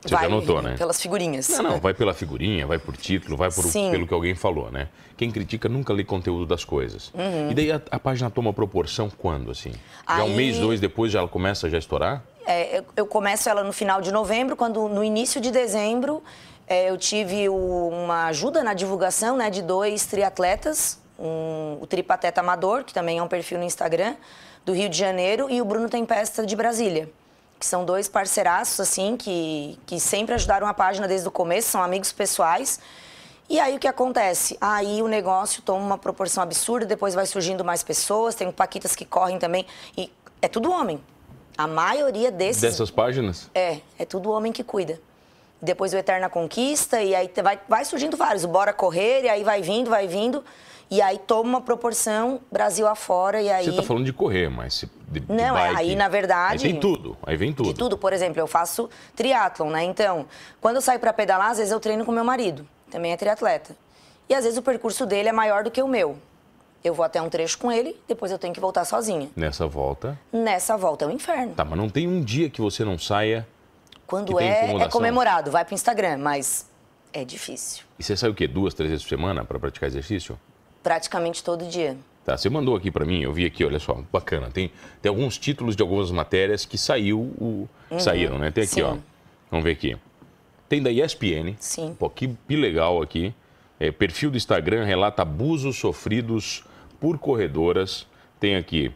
Você 0.00 0.14
vai 0.14 0.24
já 0.24 0.28
notou, 0.28 0.62
né? 0.62 0.76
pelas 0.78 1.00
figurinhas. 1.00 1.48
Não, 1.48 1.62
não, 1.62 1.80
vai 1.80 1.92
pela 1.92 2.14
figurinha, 2.14 2.66
vai 2.66 2.78
por 2.78 2.96
título, 2.96 3.36
vai 3.36 3.50
por, 3.50 3.64
pelo 3.72 4.06
que 4.06 4.14
alguém 4.14 4.34
falou, 4.34 4.70
né? 4.70 4.88
Quem 5.16 5.30
critica 5.30 5.68
nunca 5.68 5.92
lê 5.92 6.04
conteúdo 6.04 6.46
das 6.46 6.64
coisas. 6.64 7.12
Uhum. 7.14 7.50
E 7.50 7.54
daí 7.54 7.72
a, 7.72 7.80
a 7.90 7.98
página 7.98 8.30
toma 8.30 8.52
proporção 8.52 9.10
quando, 9.10 9.50
assim? 9.50 9.72
Já 10.08 10.22
um 10.24 10.34
mês, 10.36 10.58
dois 10.58 10.80
depois 10.80 11.10
já 11.12 11.18
ela 11.18 11.28
começa 11.28 11.68
já 11.68 11.76
a 11.76 11.80
estourar? 11.80 12.22
É, 12.46 12.78
eu, 12.78 12.84
eu 12.96 13.06
começo 13.06 13.48
ela 13.48 13.64
no 13.64 13.72
final 13.72 14.00
de 14.00 14.12
novembro, 14.12 14.54
quando 14.54 14.88
no 14.88 15.02
início 15.02 15.40
de 15.40 15.50
dezembro 15.50 16.22
é, 16.66 16.88
eu 16.90 16.96
tive 16.96 17.48
o- 17.48 17.88
uma 17.88 18.26
ajuda 18.26 18.62
na 18.62 18.74
divulgação 18.74 19.36
né, 19.36 19.50
de 19.50 19.62
dois 19.62 20.06
triatletas, 20.06 21.00
um, 21.18 21.78
o 21.80 21.86
Tripateta 21.86 22.40
Amador, 22.40 22.84
que 22.84 22.94
também 22.94 23.18
é 23.18 23.22
um 23.22 23.28
perfil 23.28 23.58
no 23.58 23.64
Instagram, 23.64 24.14
do 24.64 24.72
Rio 24.72 24.88
de 24.88 24.96
Janeiro, 24.96 25.48
e 25.50 25.60
o 25.60 25.64
Bruno 25.64 25.88
Tempesta 25.88 26.46
de 26.46 26.54
Brasília. 26.54 27.10
Que 27.58 27.66
são 27.66 27.84
dois 27.84 28.08
parceiraços, 28.08 28.78
assim, 28.78 29.16
que, 29.16 29.78
que 29.84 29.98
sempre 29.98 30.34
ajudaram 30.34 30.66
a 30.66 30.74
página 30.74 31.08
desde 31.08 31.26
o 31.26 31.30
começo, 31.30 31.68
são 31.70 31.82
amigos 31.82 32.12
pessoais. 32.12 32.78
E 33.50 33.58
aí 33.58 33.76
o 33.76 33.78
que 33.78 33.88
acontece? 33.88 34.56
Aí 34.60 35.02
o 35.02 35.08
negócio 35.08 35.62
toma 35.62 35.84
uma 35.84 35.98
proporção 35.98 36.42
absurda, 36.42 36.86
depois 36.86 37.14
vai 37.14 37.26
surgindo 37.26 37.64
mais 37.64 37.82
pessoas, 37.82 38.34
tem 38.34 38.50
paquitas 38.52 38.94
que 38.94 39.04
correm 39.04 39.38
também, 39.38 39.66
e 39.96 40.12
é 40.40 40.46
tudo 40.48 40.70
homem. 40.70 41.02
A 41.56 41.66
maioria 41.66 42.30
desses 42.30 42.62
Dessas 42.62 42.90
páginas? 42.90 43.50
é, 43.54 43.80
é 43.98 44.04
tudo 44.04 44.30
homem 44.30 44.52
que 44.52 44.62
cuida. 44.62 45.00
Depois 45.60 45.92
o 45.92 45.96
Eterna 45.96 46.28
Conquista, 46.28 47.02
e 47.02 47.14
aí 47.16 47.28
vai, 47.42 47.58
vai 47.68 47.84
surgindo 47.84 48.16
vários. 48.16 48.44
O 48.44 48.48
Bora 48.48 48.72
Correr, 48.72 49.24
e 49.24 49.28
aí 49.28 49.42
vai 49.42 49.60
vindo, 49.60 49.90
vai 49.90 50.06
vindo. 50.06 50.44
E 50.90 51.02
aí 51.02 51.18
toma 51.18 51.48
uma 51.50 51.60
proporção 51.60 52.40
Brasil 52.50 52.86
afora, 52.86 53.42
e 53.42 53.50
aí... 53.50 53.64
Você 53.64 53.70
está 53.70 53.82
falando 53.82 54.04
de 54.06 54.12
correr, 54.12 54.48
mas... 54.48 54.72
se- 54.74 54.90
De, 55.08 55.20
de 55.20 55.32
Não, 55.32 55.56
é, 55.56 55.68
bike. 55.68 55.76
aí, 55.80 55.96
na 55.96 56.08
verdade- 56.08 56.66
Aí 56.66 56.72
vem 56.72 56.80
tudo, 56.80 57.16
aí 57.26 57.36
vem 57.36 57.52
tudo. 57.52 57.68
De 57.68 57.74
tudo, 57.74 57.98
por 57.98 58.12
exemplo, 58.12 58.40
eu 58.40 58.46
faço 58.46 58.88
triatlon, 59.14 59.70
né? 59.70 59.84
Então, 59.84 60.24
quando 60.60 60.76
eu 60.76 60.82
saio 60.82 60.98
para 60.98 61.12
pedalar, 61.12 61.50
às 61.50 61.58
vezes 61.58 61.72
eu 61.72 61.78
treino 61.80 62.04
com 62.06 62.12
meu 62.12 62.24
marido, 62.24 62.66
também 62.90 63.12
é 63.12 63.16
triatleta. 63.18 63.76
E 64.28 64.34
às 64.34 64.44
vezes 64.44 64.58
o 64.58 64.62
percurso 64.62 65.04
dele 65.04 65.28
é 65.28 65.32
maior 65.32 65.62
do 65.62 65.70
que 65.70 65.82
o 65.82 65.88
meu. 65.88 66.16
Eu 66.82 66.94
vou 66.94 67.04
até 67.04 67.20
um 67.20 67.28
trecho 67.28 67.58
com 67.58 67.70
ele, 67.72 68.00
depois 68.06 68.30
eu 68.32 68.38
tenho 68.38 68.54
que 68.54 68.60
voltar 68.60 68.84
sozinha. 68.84 69.28
Nessa 69.36 69.66
volta... 69.66 70.18
Nessa 70.32 70.76
volta 70.76 71.04
é 71.04 71.08
o 71.08 71.10
inferno. 71.10 71.52
Tá, 71.54 71.64
mas 71.64 71.78
não 71.78 71.88
tem 71.90 72.06
um 72.08 72.22
dia 72.22 72.48
que 72.48 72.60
você 72.62 72.84
não 72.84 72.98
saia... 72.98 73.46
Quando 74.06 74.40
é, 74.40 74.72
é 74.74 74.88
comemorado, 74.88 75.50
vai 75.50 75.66
pro 75.66 75.74
Instagram, 75.74 76.16
mas 76.16 76.66
É 77.12 77.24
difícil. 77.26 77.84
E 77.98 78.02
você 78.02 78.16
sai 78.16 78.30
o 78.30 78.34
quê? 78.34 78.46
Duas, 78.48 78.72
três 78.72 78.90
vezes 78.90 79.04
por 79.04 79.10
semana 79.10 79.44
para 79.44 79.58
praticar 79.58 79.86
exercício? 79.86 80.38
Praticamente 80.82 81.42
todo 81.42 81.66
dia. 81.66 81.96
Tá, 82.24 82.36
você 82.36 82.50
mandou 82.50 82.76
aqui 82.76 82.90
para 82.90 83.06
mim, 83.06 83.22
eu 83.22 83.32
vi 83.32 83.46
aqui, 83.46 83.64
olha 83.64 83.78
só, 83.78 84.02
bacana. 84.12 84.50
Tem, 84.50 84.70
tem 85.00 85.08
alguns 85.08 85.38
títulos 85.38 85.74
de 85.74 85.82
algumas 85.82 86.10
matérias 86.10 86.66
que 86.66 86.76
saiu 86.76 87.20
o, 87.20 87.68
uhum, 87.90 87.98
saíram, 87.98 88.38
né? 88.38 88.50
Tem 88.50 88.64
aqui, 88.64 88.74
sim. 88.74 88.82
ó. 88.82 88.96
Vamos 89.50 89.64
ver 89.64 89.72
aqui. 89.72 89.96
Tem 90.68 90.82
da 90.82 90.90
ESPN. 90.90 91.56
Sim. 91.58 91.96
Pô, 91.98 92.10
que, 92.10 92.28
que 92.46 92.56
legal 92.56 93.00
aqui. 93.00 93.32
É, 93.80 93.90
perfil 93.90 94.30
do 94.30 94.36
Instagram 94.36 94.84
relata 94.84 95.22
abusos 95.22 95.78
sofridos 95.78 96.64
por 97.00 97.18
corredoras. 97.18 98.06
Tem 98.38 98.56
aqui. 98.56 98.92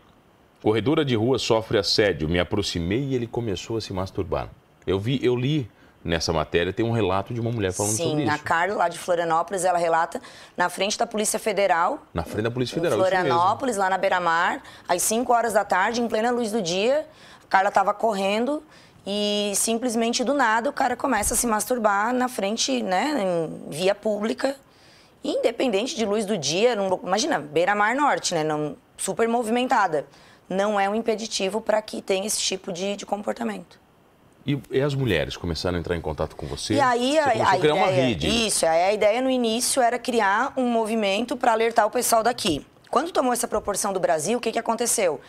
Corredora 0.63 1.05
de 1.05 1.15
rua 1.15 1.39
sofre 1.39 1.79
assédio. 1.79 2.29
Me 2.29 2.39
aproximei 2.39 3.03
e 3.03 3.15
ele 3.15 3.27
começou 3.27 3.79
a 3.79 3.81
se 3.81 3.95
masturbar. 3.95 4.51
Eu 4.87 5.01
vi, 5.01 5.19
eu 5.23 5.35
li 5.35 5.71
nessa 6.05 6.33
matéria 6.33 6.73
tem 6.73 6.85
um 6.85 6.91
relato 6.91 7.33
de 7.33 7.41
uma 7.41 7.51
mulher 7.51 7.73
falando 7.73 7.93
Sim, 7.93 8.05
sobre 8.05 8.23
isso. 8.25 8.33
Sim, 8.33 8.39
a 8.39 8.43
Carla, 8.43 8.75
lá 8.75 8.89
de 8.89 8.99
Florianópolis, 8.99 9.65
ela 9.65 9.79
relata 9.79 10.21
na 10.57 10.69
frente 10.69 10.99
da 10.99 11.07
Polícia 11.07 11.39
Federal. 11.39 12.03
Na 12.13 12.25
frente 12.25 12.43
da 12.43 12.51
Polícia 12.51 12.75
Federal, 12.75 12.99
em 12.99 13.01
Florianópolis, 13.01 13.77
lá 13.77 13.89
na 13.89 13.99
beira-mar, 13.99 14.63
às 14.89 15.03
5 15.03 15.33
horas 15.33 15.53
da 15.53 15.65
tarde, 15.65 16.01
em 16.01 16.09
plena 16.09 16.31
luz 16.31 16.51
do 16.51 16.61
dia. 16.61 17.07
A 17.45 17.47
Carla 17.49 17.69
estava 17.69 17.95
correndo 17.95 18.63
e 19.07 19.53
simplesmente 19.55 20.23
do 20.25 20.35
nada 20.35 20.71
o 20.71 20.73
cara 20.73 20.97
começa 20.97 21.35
a 21.35 21.37
se 21.37 21.47
masturbar 21.47 22.13
na 22.13 22.29
frente, 22.29 22.83
né, 22.83 23.17
em 23.21 23.71
via 23.71 23.95
pública. 23.95 24.57
Independente 25.25 25.95
de 25.95 26.05
luz 26.05 26.25
do 26.25 26.37
dia, 26.37 26.75
num, 26.75 26.99
imagina, 27.03 27.39
beira-mar 27.39 27.95
norte, 27.95 28.35
né, 28.35 28.45
super 28.97 29.29
movimentada. 29.29 30.07
Não 30.49 30.79
é 30.79 30.89
um 30.89 30.95
impeditivo 30.95 31.61
para 31.61 31.81
que 31.81 32.03
tenha 32.03 32.27
esse 32.27 32.41
tipo 32.41 32.73
de, 32.73 32.97
de 32.97 33.07
comportamento. 33.07 33.82
E, 34.45 34.61
e, 34.71 34.81
as 34.81 34.95
mulheres 34.95 35.37
começaram 35.37 35.77
a 35.77 35.81
entrar 35.81 35.97
em 35.97 36.01
contato 36.01 36.35
com 36.35 36.47
você? 36.47 36.75
E 36.75 36.81
aí, 36.81 37.13
você 37.13 37.19
a, 37.19 37.25
a, 37.25 37.31
criar 37.31 37.57
ideia, 37.57 37.75
uma 37.75 37.87
rede. 37.87 38.47
Isso, 38.47 38.67
a 38.67 38.93
ideia 38.93 39.21
no 39.21 39.31
início 39.31 39.81
era 39.81 39.99
criar 39.99 40.53
um 40.57 40.67
movimento 40.67 41.37
para 41.37 41.53
alertar 41.53 41.87
o 41.87 41.91
pessoal 41.91 42.23
daqui. 42.23 42.67
Quando 42.91 43.13
tomou 43.13 43.33
essa 43.33 43.47
proporção 43.47 43.93
do 43.93 44.01
Brasil, 44.01 44.39
o 44.39 44.41
que, 44.41 44.53
que 44.53 44.59
aconteceu? 44.59 45.21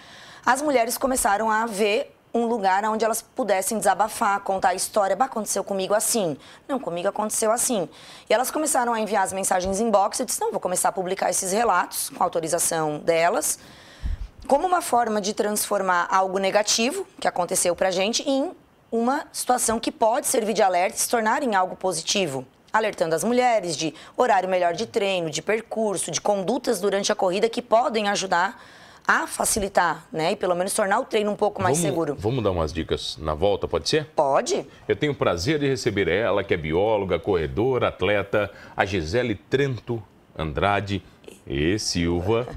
As 0.46 0.62
mulheres 0.62 0.98
começaram 0.98 1.50
a 1.50 1.66
ver 1.66 2.14
um 2.34 2.46
lugar 2.48 2.84
onde 2.86 3.06
elas 3.06 3.22
pudessem 3.22 3.78
desabafar, 3.78 4.40
contar 4.40 4.70
a 4.70 4.76
história. 4.76 5.16
Bah, 5.16 5.26
aconteceu 5.26 5.64
comigo 5.64 5.94
assim. 5.94 6.36
Não, 6.68 6.80
comigo 6.80 7.08
aconteceu 7.08 7.52
assim. 7.52 7.88
E 8.28 8.34
elas 8.34 8.50
começaram 8.50 8.94
a 8.94 9.00
enviar 9.00 9.24
as 9.24 9.32
mensagens 9.32 9.80
inbox. 9.80 10.20
Eu 10.20 10.26
disse, 10.26 10.42
não, 10.42 10.52
vou 10.52 10.60
começar 10.60 10.90
a 10.90 10.92
publicar 10.92 11.30
esses 11.30 11.52
relatos 11.52 12.10
com 12.10 12.24
autorização 12.24 13.00
delas 13.00 13.60
como 14.48 14.68
uma 14.68 14.82
forma 14.82 15.22
de 15.22 15.34
transformar 15.34 16.08
algo 16.10 16.38
negativo 16.38 17.08
que 17.20 17.28
aconteceu 17.28 17.76
para 17.76 17.88
a 17.88 17.92
gente 17.92 18.28
em 18.30 18.52
uma 18.94 19.26
situação 19.32 19.80
que 19.80 19.92
pode 19.92 20.28
servir 20.28 20.54
de 20.54 20.62
alerta 20.62 20.96
e 20.96 21.00
se 21.00 21.10
tornar 21.10 21.42
em 21.42 21.56
algo 21.56 21.76
positivo. 21.76 22.46
Alertando 22.72 23.16
as 23.16 23.24
mulheres 23.24 23.76
de 23.76 23.92
horário 24.16 24.48
melhor 24.48 24.76
de 24.76 24.86
treino, 24.86 25.32
de 25.32 25.42
percurso, 25.42 26.12
de 26.12 26.22
condutas 26.22 26.80
durante 26.80 27.12
a 27.12 27.16
corrida 27.16 27.50
que 27.50 27.60
podem 27.60 28.08
ajudar 28.10 28.64
a 29.08 29.26
facilitar, 29.26 30.06
né? 30.12 30.34
E 30.34 30.36
pelo 30.36 30.54
menos 30.54 30.74
tornar 30.76 31.00
o 31.00 31.06
treino 31.06 31.32
um 31.32 31.36
pouco 31.36 31.60
mais 31.60 31.80
vamos, 31.80 31.90
seguro. 31.90 32.16
Vamos 32.20 32.44
dar 32.44 32.52
umas 32.52 32.72
dicas 32.72 33.18
na 33.18 33.34
volta, 33.34 33.68
pode 33.68 33.90
ser? 33.90 34.06
Pode. 34.16 34.64
Eu 34.88 34.96
tenho 34.96 35.12
o 35.12 35.16
prazer 35.16 35.58
de 35.58 35.68
receber 35.68 36.08
ela, 36.08 36.44
que 36.44 36.54
é 36.54 36.58
bióloga, 36.58 37.18
corredora, 37.18 37.88
atleta, 37.88 38.52
a 38.78 38.86
Gisele 38.86 39.34
Trento 39.34 40.02
Andrade 40.38 41.04
e 41.48 41.80
Silva. 41.80 42.48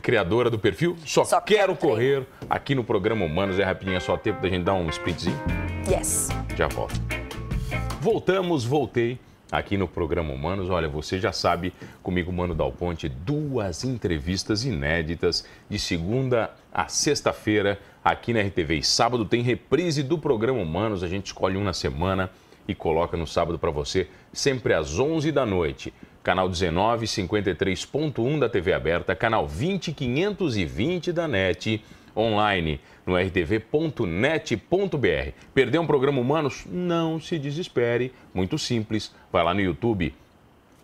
Criadora 0.00 0.50
do 0.50 0.58
perfil 0.58 0.96
Só, 1.04 1.24
só 1.24 1.40
Quero, 1.40 1.76
Correr, 1.76 2.24
aqui 2.48 2.74
no 2.74 2.84
programa 2.84 3.24
Humanos. 3.24 3.58
É 3.58 3.64
rapidinho, 3.64 3.96
é 3.96 4.00
só 4.00 4.16
tempo 4.16 4.40
da 4.40 4.48
gente 4.48 4.64
dar 4.64 4.74
um 4.74 4.88
sprintzinho? 4.88 5.38
Yes. 5.88 6.28
Já 6.56 6.68
volto. 6.68 6.94
Voltamos, 8.00 8.64
voltei 8.64 9.18
aqui 9.50 9.76
no 9.76 9.88
programa 9.88 10.32
Humanos. 10.32 10.70
Olha, 10.70 10.88
você 10.88 11.18
já 11.18 11.32
sabe, 11.32 11.72
comigo, 12.02 12.32
Mano 12.32 12.54
Dal 12.54 12.72
Ponte, 12.72 13.08
duas 13.08 13.84
entrevistas 13.84 14.64
inéditas 14.64 15.46
de 15.68 15.78
segunda 15.78 16.50
a 16.72 16.88
sexta-feira 16.88 17.80
aqui 18.04 18.32
na 18.32 18.40
RTV. 18.40 18.76
E 18.76 18.82
sábado 18.82 19.24
tem 19.24 19.42
reprise 19.42 20.02
do 20.02 20.18
programa 20.18 20.60
Humanos. 20.60 21.02
A 21.02 21.08
gente 21.08 21.26
escolhe 21.26 21.56
um 21.56 21.64
na 21.64 21.72
semana 21.72 22.30
e 22.68 22.74
coloca 22.74 23.16
no 23.16 23.26
sábado 23.26 23.58
para 23.58 23.70
você, 23.70 24.08
sempre 24.32 24.74
às 24.74 24.98
11 24.98 25.30
da 25.30 25.46
noite 25.46 25.92
canal 26.26 26.48
19 26.48 27.06
53.1 27.06 28.40
da 28.40 28.48
TV 28.48 28.72
aberta, 28.72 29.14
canal 29.14 29.46
20520 29.46 31.12
da 31.12 31.28
NET, 31.28 31.80
online 32.16 32.80
no 33.06 33.16
rtv.net.br. 33.16 34.58
Perdeu 35.54 35.82
um 35.82 35.86
programa 35.86 36.20
Humanos? 36.20 36.66
Não 36.68 37.20
se 37.20 37.38
desespere, 37.38 38.12
muito 38.34 38.58
simples. 38.58 39.14
Vai 39.30 39.44
lá 39.44 39.54
no 39.54 39.60
YouTube, 39.60 40.12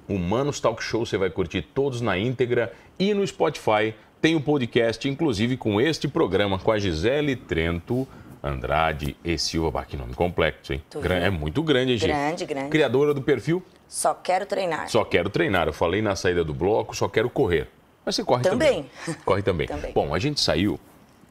Humanos 0.09 0.61
Talk 0.61 0.81
Show, 0.81 1.05
você 1.05 1.19
vai 1.19 1.29
curtir 1.29 1.63
todos 1.63 2.01
na 2.01 2.17
íntegra 2.17 2.73
e 2.97 3.13
no 3.13 3.27
Spotify 3.27 3.93
tem 4.21 4.37
o 4.37 4.39
um 4.39 4.43
podcast, 4.43 5.09
inclusive 5.09 5.57
com 5.57 5.81
este 5.81 6.07
programa 6.07 6.57
com 6.57 6.71
a 6.71 6.79
Gisele 6.79 7.35
Trento. 7.35 8.07
Andrade 8.45 9.17
e 9.25 9.39
Silva, 9.39 9.85
que 9.85 9.97
nome 9.97 10.15
complexo, 10.15 10.73
hein? 10.73 10.83
É 11.23 11.31
muito 11.31 11.63
grande, 11.63 11.97
gente. 11.97 12.09
Grande, 12.09 12.45
grande. 12.45 12.71
Criadora 12.71 13.15
do 13.15 13.23
perfil 13.23 13.63
só 13.93 14.15
quero 14.15 14.47
treinar. 14.47 14.89
Só 14.89 15.05
quero 15.05 15.29
treinar. 15.29 15.67
Eu 15.67 15.73
falei 15.75 16.01
na 16.01 16.17
saída 16.17 16.43
do 16.43 16.55
bloco, 16.55 16.97
só 16.97 17.11
quero 17.11 17.29
correr. 17.29 17.69
Mas 18.03 18.15
você 18.15 18.25
corre 18.25 18.43
também. 18.43 18.89
Também. 19.05 19.21
Corre 19.23 19.43
também. 19.43 19.67
também. 19.69 19.93
Bom, 19.93 20.15
a 20.15 20.19
gente 20.19 20.41
saiu 20.41 20.81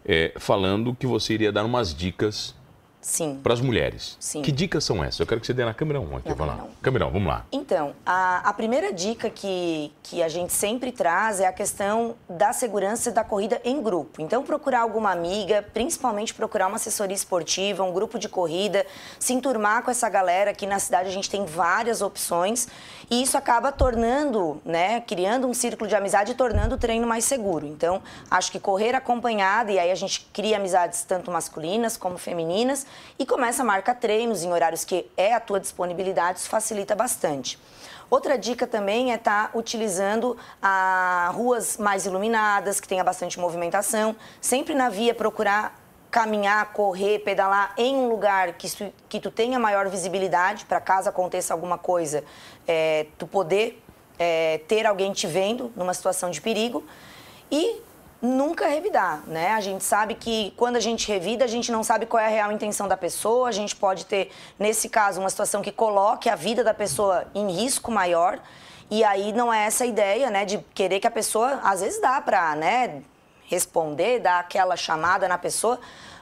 é, 0.06 0.32
falando 0.38 0.94
que 0.94 1.08
você 1.08 1.34
iria 1.34 1.51
dar 1.51 1.65
umas 1.65 1.91
dicas 1.91 2.53
Sim. 3.01 3.39
Para 3.41 3.53
as 3.53 3.60
mulheres. 3.60 4.15
Sim. 4.20 4.41
Que 4.41 4.51
dicas 4.51 4.84
são 4.84 5.03
essas? 5.03 5.20
Eu 5.20 5.25
quero 5.25 5.41
que 5.41 5.48
você 5.48 5.53
dê 5.53 5.65
na 5.65 5.74
câmera 5.74 6.00
1 6.00 6.17
aqui. 6.17 6.29
Na 6.29 6.36
vai 6.36 6.48
lá. 6.48 6.53
câmera 6.55 6.75
Câmera 6.81 7.08
1, 7.08 7.12
vamos 7.12 7.27
lá. 7.27 7.46
Então, 7.51 7.93
a, 8.05 8.50
a 8.50 8.53
primeira 8.53 8.93
dica 8.93 9.29
que, 9.29 9.91
que 10.03 10.22
a 10.22 10.29
gente 10.29 10.53
sempre 10.53 10.91
traz 10.91 11.39
é 11.39 11.48
a 11.48 11.53
questão 11.53 12.15
da 12.29 12.53
segurança 12.53 13.12
da 13.12 13.24
corrida 13.24 13.60
em 13.63 13.81
grupo. 13.81 14.22
Então, 14.22 14.43
procurar 14.43 14.81
alguma 14.81 15.12
amiga, 15.12 15.65
principalmente 15.74 16.34
procurar 16.34 16.67
uma 16.67 16.75
assessoria 16.75 17.15
esportiva, 17.15 17.84
um 17.84 17.91
grupo 17.91 18.20
de 18.20 18.29
corrida, 18.29 18.86
se 19.20 19.34
enturmar 19.34 19.84
com 19.84 19.89
essa 19.89 20.08
galera. 20.08 20.51
Aqui 20.51 20.67
na 20.67 20.79
cidade 20.79 21.10
a 21.10 21.12
gente 21.12 21.29
tem 21.29 21.46
várias 21.46 22.01
opções 22.01 22.67
e 23.10 23.22
isso 23.22 23.38
acaba 23.38 23.72
tornando, 23.72 24.62
né, 24.63 25.01
criando 25.01 25.48
um 25.48 25.53
círculo 25.53 25.88
de 25.88 25.96
amizade 25.96 26.31
e 26.31 26.36
tornando 26.36 26.75
o 26.75 26.77
treino 26.77 27.08
mais 27.08 27.25
seguro. 27.25 27.65
Então, 27.65 28.01
acho 28.29 28.51
que 28.51 28.60
correr 28.60 28.96
acompanhada, 28.96 29.72
e 29.72 29.79
aí 29.79 29.91
a 29.91 29.96
gente 29.96 30.29
cria 30.31 30.58
amizades 30.58 31.03
tanto 31.03 31.31
masculinas 31.31 31.98
como 31.98 32.17
femininas, 32.17 32.86
e 33.17 33.25
começa 33.25 33.62
a 33.62 33.65
marcar 33.65 33.95
treinos 33.95 34.43
em 34.43 34.51
horários 34.51 34.83
que 34.83 35.10
é 35.15 35.33
a 35.33 35.39
tua 35.39 35.60
disponibilidade, 35.60 36.39
isso 36.39 36.50
facilita 36.50 36.95
bastante. 36.95 37.60
Outra 38.10 38.38
dica 38.38 38.67
também 38.67 39.12
é 39.12 39.15
estar 39.15 39.51
tá 39.51 39.57
utilizando 39.57 40.38
a 40.62 41.31
ruas 41.33 41.77
mais 41.77 42.05
iluminadas, 42.05 42.79
que 42.79 42.88
tenha 42.88 43.03
bastante 43.03 43.39
movimentação. 43.39 44.15
Sempre 44.41 44.74
na 44.74 44.89
via 44.89 45.15
procurar 45.15 45.79
caminhar, 46.12 46.74
correr, 46.74 47.19
pedalar 47.19 47.74
em 47.77 47.95
um 47.95 48.10
lugar 48.10 48.53
que, 48.53 48.67
que 49.07 49.19
tu 49.19 49.31
tenha 49.31 49.57
maior 49.57 49.88
visibilidade, 49.88 50.65
para 50.65 50.81
caso 50.81 51.07
aconteça 51.07 51.53
alguma 51.53 51.77
coisa, 51.77 52.25
é, 52.67 53.07
tu 53.17 53.25
poder 53.25 53.81
é, 54.19 54.60
ter 54.67 54.86
alguém 54.86 55.13
te 55.13 55.25
vendo 55.25 55.71
numa 55.74 55.93
situação 55.93 56.29
de 56.29 56.41
perigo. 56.41 56.83
E 57.50 57.81
nunca 58.22 58.68
revidar, 58.68 59.24
né? 59.25 59.51
A 59.54 59.62
gente 59.62 59.84
sabe 59.84 60.13
que 60.13 60.54
quando 60.56 60.75
a 60.75 60.80
gente 60.80 61.08
revida, 61.08 61.44
a 61.44 61.48
gente 61.48 61.72
não 61.72 61.84
sabe 61.84 62.06
qual 62.06 62.22
é 62.22 62.28
a 62.28 62.30
real 62.30 62.51
intenção 62.51 62.88
da 62.88 62.96
pessoa, 62.96 63.50
a 63.50 63.51
gente 63.51 63.75
pode 63.75 64.06
ter, 64.06 64.32
nesse 64.60 64.88
caso, 64.88 65.20
uma 65.20 65.30
situação 65.30 65.62
que 65.62 65.72
coloque 65.72 66.30
a 66.30 66.36
vida 66.36 66.63
da 66.63 66.74
pessoa 66.74 67.25
em 67.34 67.51
risco 67.51 67.92
maior. 67.92 68.40
E 68.92 69.04
aí 69.04 69.32
não 69.32 69.51
é 69.51 69.66
essa 69.66 69.86
ideia, 69.86 70.30
né, 70.30 70.46
de 70.46 70.58
querer 70.74 71.00
que 71.00 71.08
a 71.08 71.12
pessoa, 71.12 71.62
às 71.63 71.82
vezes 71.82 72.00
dá 72.01 72.22
para, 72.22 72.56
né, 72.56 73.01
responder, 73.46 74.20
dar 74.20 74.40
aquela 74.40 74.75
chamada 74.75 75.28
na 75.28 75.38
pessoa, 75.38 75.80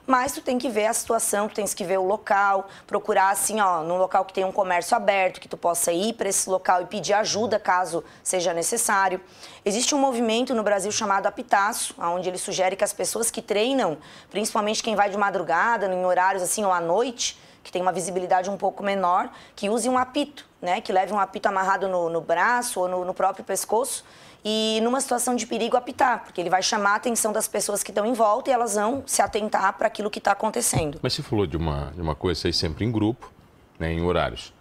mas 0.09 0.31
tu 0.31 0.41
tem 0.41 0.57
que 0.57 0.67
ver 0.67 0.87
a 0.87 0.93
situação, 0.93 1.47
tu 1.47 1.53
tens 1.53 1.71
que 1.71 1.83
ver 1.83 1.99
o 1.99 2.03
local, 2.03 2.67
procurar 2.87 3.29
assim, 3.29 3.61
ó, 3.61 3.83
num 3.83 3.99
local 3.99 4.25
que 4.25 4.33
tem 4.33 4.43
um 4.43 4.51
comércio 4.51 4.97
aberto, 4.97 5.39
que 5.39 5.47
tu 5.47 5.55
possa 5.55 5.91
ir 5.91 6.13
para 6.13 6.27
esse 6.27 6.49
local 6.49 6.81
e 6.81 6.87
pedir 6.87 7.13
ajuda 7.13 7.59
caso 7.59 8.03
seja 8.23 8.51
necessário. 8.51 9.21
Existe 9.63 9.93
um 9.93 9.99
movimento 9.99 10.55
no 10.55 10.63
Brasil 10.63 10.91
chamado 10.91 11.27
Apitaço, 11.27 11.93
onde 11.99 12.27
ele 12.27 12.39
sugere 12.39 12.75
que 12.75 12.83
as 12.83 12.91
pessoas 12.91 13.29
que 13.29 13.39
treinam, 13.39 13.99
principalmente 14.31 14.81
quem 14.81 14.95
vai 14.95 15.11
de 15.11 15.17
madrugada, 15.17 15.85
em 15.85 16.03
horários 16.03 16.41
assim 16.41 16.65
ou 16.65 16.73
à 16.73 16.81
noite, 16.81 17.39
que 17.63 17.71
tem 17.71 17.79
uma 17.79 17.91
visibilidade 17.91 18.49
um 18.49 18.57
pouco 18.57 18.81
menor, 18.81 19.29
que 19.55 19.69
use 19.69 19.87
um 19.87 19.97
apito, 19.97 20.43
né? 20.59 20.81
Que 20.81 20.91
leve 20.91 21.13
um 21.13 21.19
apito 21.19 21.47
amarrado 21.49 21.87
no, 21.87 22.09
no 22.09 22.19
braço 22.19 22.79
ou 22.79 22.87
no, 22.87 23.05
no 23.05 23.13
próprio 23.13 23.45
pescoço 23.45 24.03
e 24.43 24.79
numa 24.83 25.01
situação 25.01 25.35
de 25.35 25.45
perigo 25.45 25.75
apitar, 25.75 26.23
porque 26.23 26.39
ele 26.39 26.49
vai 26.49 26.63
chamar 26.63 26.91
a 26.91 26.95
atenção 26.95 27.31
das 27.31 27.47
pessoas 27.47 27.83
que 27.83 27.91
estão 27.91 28.05
em 28.05 28.13
volta 28.13 28.49
e 28.49 28.53
elas 28.53 28.75
vão 28.75 29.03
se 29.05 29.21
atentar 29.21 29.77
para 29.77 29.87
aquilo 29.87 30.09
que 30.09 30.19
está 30.19 30.31
acontecendo. 30.31 30.99
Mas 31.01 31.13
você 31.13 31.21
falou 31.21 31.45
de 31.45 31.57
uma, 31.57 31.91
de 31.93 32.01
uma 32.01 32.15
coisa 32.15 32.47
aí 32.47 32.53
sempre 32.53 32.85
em 32.85 32.91
grupo, 32.91 33.31
né, 33.77 33.91
em 33.91 34.01
horários. 34.01 34.53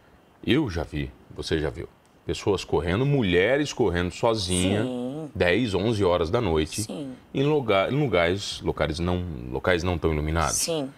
Eu 0.45 0.69
já 0.71 0.83
vi, 0.83 1.11
você 1.31 1.59
já 1.59 1.71
viu, 1.71 1.89
pessoas 2.27 2.65
correndo, 2.65 3.07
mulheres 3.07 3.73
correndo 3.73 4.11
sozinha, 4.11 4.83
Sim. 4.83 5.31
10, 5.35 5.75
11 5.75 6.05
horas 6.05 6.31
da 6.31 6.41
noite, 6.41 6.83
Sim. 6.83 7.15
em, 7.33 7.43
lugar, 7.43 7.93
em 7.93 7.99
lugares, 7.99 8.61
locais 8.61 8.99
não, 8.99 9.25
locais 9.51 9.83
não 9.83 9.97
tão 9.97 10.13
iluminados. 10.13 10.57
Sim. 10.57 10.91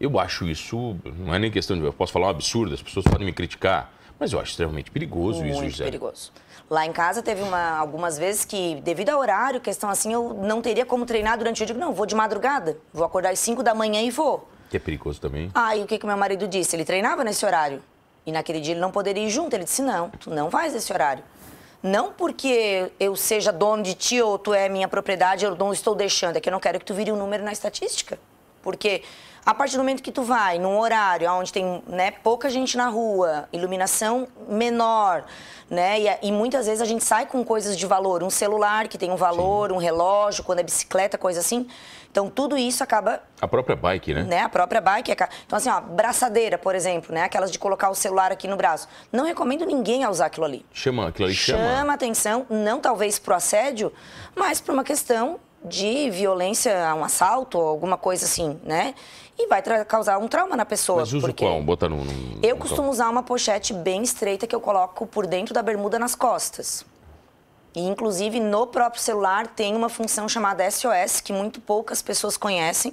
Eu 0.00 0.18
acho 0.18 0.46
isso, 0.48 0.96
não 1.18 1.34
é 1.34 1.38
nem 1.38 1.50
questão 1.50 1.76
de, 1.76 1.84
eu 1.84 1.92
posso 1.92 2.12
falar 2.12 2.28
um 2.28 2.30
absurdo, 2.30 2.72
as 2.72 2.80
pessoas 2.80 3.04
podem 3.04 3.26
me 3.26 3.32
criticar, 3.32 3.92
Mas 4.18 4.32
eu 4.32 4.40
acho 4.40 4.50
extremamente 4.50 4.90
perigoso 4.90 5.38
Muito 5.38 5.52
isso, 5.52 5.62
Muito 5.62 5.76
perigoso. 5.78 6.32
Lá 6.68 6.84
em 6.84 6.92
casa 6.92 7.22
teve 7.22 7.42
uma, 7.42 7.78
algumas 7.78 8.18
vezes 8.18 8.44
que, 8.44 8.80
devido 8.82 9.10
ao 9.10 9.20
horário, 9.20 9.60
questão 9.60 9.88
assim, 9.88 10.12
eu 10.12 10.34
não 10.34 10.60
teria 10.60 10.84
como 10.84 11.06
treinar 11.06 11.38
durante 11.38 11.62
o 11.62 11.66
dia. 11.66 11.72
Eu 11.72 11.76
digo, 11.76 11.78
não, 11.78 11.94
vou 11.94 12.04
de 12.04 12.14
madrugada. 12.14 12.76
Vou 12.92 13.06
acordar 13.06 13.30
às 13.30 13.38
5 13.38 13.62
da 13.62 13.74
manhã 13.74 14.02
e 14.02 14.10
vou. 14.10 14.48
Que 14.68 14.76
é 14.76 14.80
perigoso 14.80 15.20
também. 15.20 15.50
Aí 15.54 15.82
o 15.82 15.86
que, 15.86 15.98
que 15.98 16.06
meu 16.06 16.16
marido 16.16 16.46
disse? 16.46 16.76
Ele 16.76 16.84
treinava 16.84 17.24
nesse 17.24 17.46
horário. 17.46 17.82
E 18.26 18.32
naquele 18.32 18.60
dia 18.60 18.74
ele 18.74 18.80
não 18.80 18.90
poderia 18.90 19.24
ir 19.24 19.30
junto. 19.30 19.54
Ele 19.54 19.64
disse, 19.64 19.80
não, 19.80 20.10
tu 20.10 20.30
não 20.30 20.50
vais 20.50 20.74
nesse 20.74 20.92
horário. 20.92 21.24
Não 21.82 22.12
porque 22.12 22.90
eu 22.98 23.14
seja 23.16 23.52
dono 23.52 23.82
de 23.82 23.94
ti 23.94 24.20
ou 24.20 24.38
tu 24.38 24.52
é 24.52 24.68
minha 24.68 24.88
propriedade, 24.88 25.44
eu 25.44 25.54
não 25.54 25.72
estou 25.72 25.94
deixando. 25.94 26.36
É 26.36 26.40
que 26.40 26.48
eu 26.48 26.52
não 26.52 26.60
quero 26.60 26.78
que 26.78 26.84
tu 26.84 26.92
vire 26.92 27.10
um 27.10 27.16
número 27.16 27.42
na 27.42 27.52
estatística. 27.52 28.18
Porque 28.60 29.02
a 29.44 29.54
partir 29.54 29.76
do 29.76 29.78
momento 29.78 30.02
que 30.02 30.12
tu 30.12 30.22
vai 30.22 30.58
num 30.58 30.78
horário 30.78 31.30
onde 31.32 31.52
tem 31.52 31.82
né, 31.86 32.10
pouca 32.10 32.50
gente 32.50 32.76
na 32.76 32.88
rua, 32.88 33.48
iluminação 33.52 34.28
menor, 34.48 35.24
né? 35.70 36.00
E, 36.00 36.28
e, 36.28 36.32
muitas 36.32 36.66
vezes 36.66 36.80
a 36.80 36.84
gente 36.84 37.04
sai 37.04 37.26
com 37.26 37.44
coisas 37.44 37.76
de 37.76 37.86
valor, 37.86 38.22
um 38.22 38.30
celular 38.30 38.88
que 38.88 38.96
tem 38.96 39.10
um 39.10 39.16
valor, 39.16 39.70
Sim. 39.70 39.76
um 39.76 39.78
relógio, 39.78 40.42
quando 40.44 40.60
é 40.60 40.62
bicicleta, 40.62 41.18
coisa 41.18 41.40
assim. 41.40 41.66
Então 42.10 42.30
tudo 42.30 42.56
isso 42.56 42.82
acaba. 42.82 43.22
A 43.40 43.46
própria 43.46 43.76
bike, 43.76 44.14
né? 44.14 44.22
né? 44.24 44.40
A 44.42 44.48
própria 44.48 44.80
bike. 44.80 45.12
Então, 45.12 45.56
assim, 45.56 45.68
ó, 45.68 45.80
braçadeira, 45.80 46.56
por 46.56 46.74
exemplo, 46.74 47.14
né? 47.14 47.22
Aquelas 47.22 47.50
de 47.52 47.58
colocar 47.58 47.90
o 47.90 47.94
celular 47.94 48.32
aqui 48.32 48.48
no 48.48 48.56
braço. 48.56 48.88
Não 49.12 49.24
recomendo 49.24 49.64
ninguém 49.64 50.04
a 50.04 50.10
usar 50.10 50.26
aquilo 50.26 50.46
ali. 50.46 50.64
Chama, 50.72 51.08
aquilo 51.08 51.26
ali 51.26 51.34
chama. 51.34 51.76
Chama 51.76 51.92
atenção, 51.92 52.46
não 52.48 52.80
talvez 52.80 53.18
pro 53.18 53.34
assédio, 53.34 53.92
mas 54.34 54.60
por 54.60 54.72
uma 54.72 54.84
questão 54.84 55.38
de 55.64 56.10
violência, 56.10 56.94
um 56.94 57.04
assalto, 57.04 57.58
alguma 57.58 57.96
coisa 57.96 58.24
assim, 58.24 58.60
né? 58.64 58.94
E 59.38 59.46
vai 59.46 59.62
causar 59.84 60.18
um 60.18 60.26
trauma 60.26 60.56
na 60.56 60.64
pessoa. 60.64 61.00
Mas 61.00 61.12
usa 61.12 61.32
qual? 61.32 61.62
Bota 61.62 61.88
no, 61.88 62.04
no, 62.04 62.40
Eu 62.42 62.56
costumo 62.56 62.90
usar 62.90 63.08
uma 63.08 63.22
pochete 63.22 63.72
bem 63.72 64.02
estreita 64.02 64.46
que 64.46 64.54
eu 64.54 64.60
coloco 64.60 65.06
por 65.06 65.26
dentro 65.26 65.54
da 65.54 65.62
bermuda 65.62 65.98
nas 65.98 66.14
costas. 66.14 66.84
E, 67.74 67.80
inclusive, 67.80 68.40
no 68.40 68.66
próprio 68.66 69.00
celular 69.00 69.46
tem 69.46 69.76
uma 69.76 69.88
função 69.88 70.28
chamada 70.28 70.68
SOS, 70.68 71.20
que 71.20 71.32
muito 71.32 71.60
poucas 71.60 72.02
pessoas 72.02 72.36
conhecem, 72.36 72.92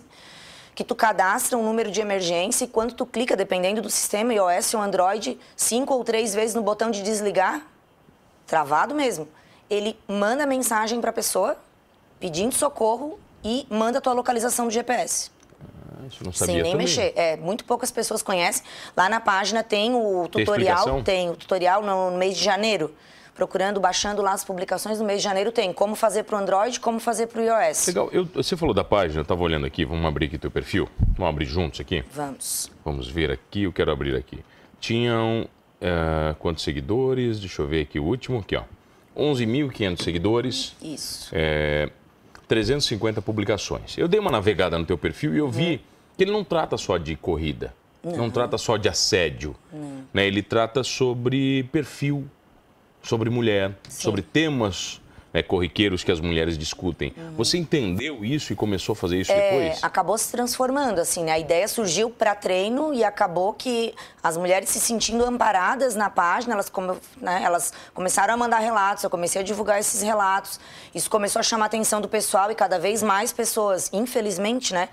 que 0.75 0.83
tu 0.83 0.93
cadastra 0.93 1.57
um 1.57 1.63
número 1.63 1.89
de 1.89 2.01
emergência 2.01 2.65
e 2.65 2.67
quando 2.67 2.93
tu 2.93 3.05
clica, 3.05 3.35
dependendo 3.35 3.81
do 3.81 3.89
sistema, 3.89 4.33
iOS 4.33 4.73
ou 4.73 4.81
Android, 4.81 5.39
cinco 5.55 5.93
ou 5.93 6.03
três 6.03 6.35
vezes 6.35 6.53
no 6.53 6.61
botão 6.61 6.91
de 6.91 7.01
desligar, 7.01 7.65
travado 8.45 8.93
mesmo, 8.93 9.27
ele 9.69 9.97
manda 10.07 10.45
mensagem 10.45 11.01
para 11.01 11.09
a 11.09 11.13
pessoa 11.13 11.57
pedindo 12.25 12.55
socorro 12.55 13.19
e 13.43 13.67
manda 13.69 13.99
a 13.99 14.01
tua 14.01 14.13
localização 14.13 14.65
do 14.65 14.71
GPS. 14.71 15.29
Ah, 15.61 16.07
isso 16.07 16.23
não 16.23 16.33
sabia 16.33 16.55
Sem 16.55 16.63
nem 16.63 16.71
também. 16.71 16.87
mexer. 16.87 17.13
É, 17.15 17.37
muito 17.37 17.63
poucas 17.63 17.91
pessoas 17.91 18.23
conhecem. 18.23 18.63
Lá 18.97 19.07
na 19.07 19.19
página 19.19 19.63
tem 19.63 19.93
o 19.93 20.27
tutorial, 20.27 20.85
tem, 20.85 21.03
tem 21.03 21.29
o 21.29 21.35
tutorial 21.35 21.83
no, 21.83 22.09
no 22.09 22.17
mês 22.17 22.35
de 22.35 22.43
janeiro 22.43 22.91
procurando, 23.35 23.79
baixando 23.79 24.23
lá 24.23 24.31
as 24.31 24.43
publicações 24.43 24.97
no 24.97 25.05
mês 25.05 25.19
de 25.19 25.25
janeiro 25.25 25.51
tem 25.51 25.71
como 25.71 25.93
fazer 25.93 26.23
para 26.23 26.37
o 26.37 26.41
Android, 26.41 26.79
como 26.79 26.99
fazer 26.99 27.27
para 27.27 27.41
o 27.41 27.43
iOS. 27.43 27.87
Legal. 27.87 28.09
Eu, 28.11 28.25
você 28.33 28.57
falou 28.57 28.73
da 28.73 28.83
página, 28.83 29.19
eu 29.19 29.23
estava 29.23 29.43
olhando 29.43 29.67
aqui, 29.67 29.85
vamos 29.85 30.05
abrir 30.05 30.25
aqui 30.25 30.39
teu 30.39 30.49
perfil. 30.49 30.89
Vamos 31.15 31.29
abrir 31.29 31.45
juntos 31.45 31.79
aqui? 31.79 32.03
Vamos. 32.11 32.71
Vamos 32.83 33.07
ver 33.07 33.29
aqui, 33.29 33.63
eu 33.63 33.73
quero 33.73 33.91
abrir 33.91 34.15
aqui. 34.15 34.39
Tinham 34.79 35.47
uh, 35.79 36.33
quantos 36.39 36.63
seguidores? 36.63 37.39
Deixa 37.39 37.61
eu 37.61 37.67
ver 37.67 37.81
aqui 37.81 37.99
o 37.99 38.03
último, 38.03 38.39
aqui 38.39 38.55
ó. 38.55 38.63
11.500 39.15 40.01
seguidores. 40.01 40.75
Isso. 40.81 41.29
É, 41.31 41.89
350 42.47 43.21
publicações. 43.21 43.97
Eu 43.97 44.07
dei 44.07 44.19
uma 44.19 44.31
navegada 44.31 44.77
no 44.77 44.85
teu 44.85 44.97
perfil 44.97 45.35
e 45.35 45.37
eu 45.37 45.49
vi 45.49 45.81
que 46.17 46.23
ele 46.23 46.31
não 46.31 46.43
trata 46.43 46.77
só 46.77 46.97
de 46.97 47.15
corrida, 47.15 47.73
não, 48.03 48.17
não 48.17 48.29
trata 48.29 48.57
só 48.57 48.77
de 48.77 48.87
assédio, 48.87 49.55
né? 50.13 50.25
Ele 50.25 50.41
trata 50.41 50.83
sobre 50.83 51.63
perfil, 51.71 52.25
sobre 53.01 53.29
mulher, 53.29 53.77
Sim. 53.89 54.01
sobre 54.03 54.21
temas 54.21 55.01
né, 55.35 55.43
corriqueiros 55.43 56.01
que 56.01 56.09
as 56.13 56.21
mulheres 56.21 56.57
discutem. 56.57 57.13
Uhum. 57.17 57.33
Você 57.35 57.57
entendeu 57.57 58.23
isso 58.23 58.53
e 58.53 58.55
começou 58.55 58.93
a 58.93 58.95
fazer 58.95 59.19
isso 59.19 59.33
é, 59.33 59.51
depois? 59.51 59.83
Acabou 59.83 60.17
se 60.17 60.31
transformando, 60.31 60.99
assim, 60.99 61.25
né? 61.25 61.33
A 61.33 61.39
ideia 61.39 61.67
surgiu 61.67 62.09
para 62.09 62.33
treino 62.33 62.93
e 62.93 63.03
acabou 63.03 63.51
que 63.51 63.93
as 64.23 64.37
mulheres 64.37 64.69
se 64.69 64.79
sentindo 64.79 65.25
amparadas 65.25 65.93
na 65.93 66.09
página, 66.09 66.53
elas, 66.53 66.69
come, 66.69 66.93
né, 67.17 67.41
elas 67.43 67.73
começaram 67.93 68.33
a 68.33 68.37
mandar 68.37 68.59
relatos, 68.59 69.03
eu 69.03 69.09
comecei 69.09 69.41
a 69.41 69.43
divulgar 69.43 69.77
esses 69.77 70.01
relatos. 70.01 70.57
Isso 70.93 71.09
começou 71.09 71.41
a 71.41 71.43
chamar 71.43 71.65
a 71.65 71.67
atenção 71.67 71.99
do 71.99 72.07
pessoal 72.07 72.49
e 72.49 72.55
cada 72.55 72.79
vez 72.79 73.03
mais 73.03 73.33
pessoas, 73.33 73.89
infelizmente, 73.91 74.73
né? 74.73 74.87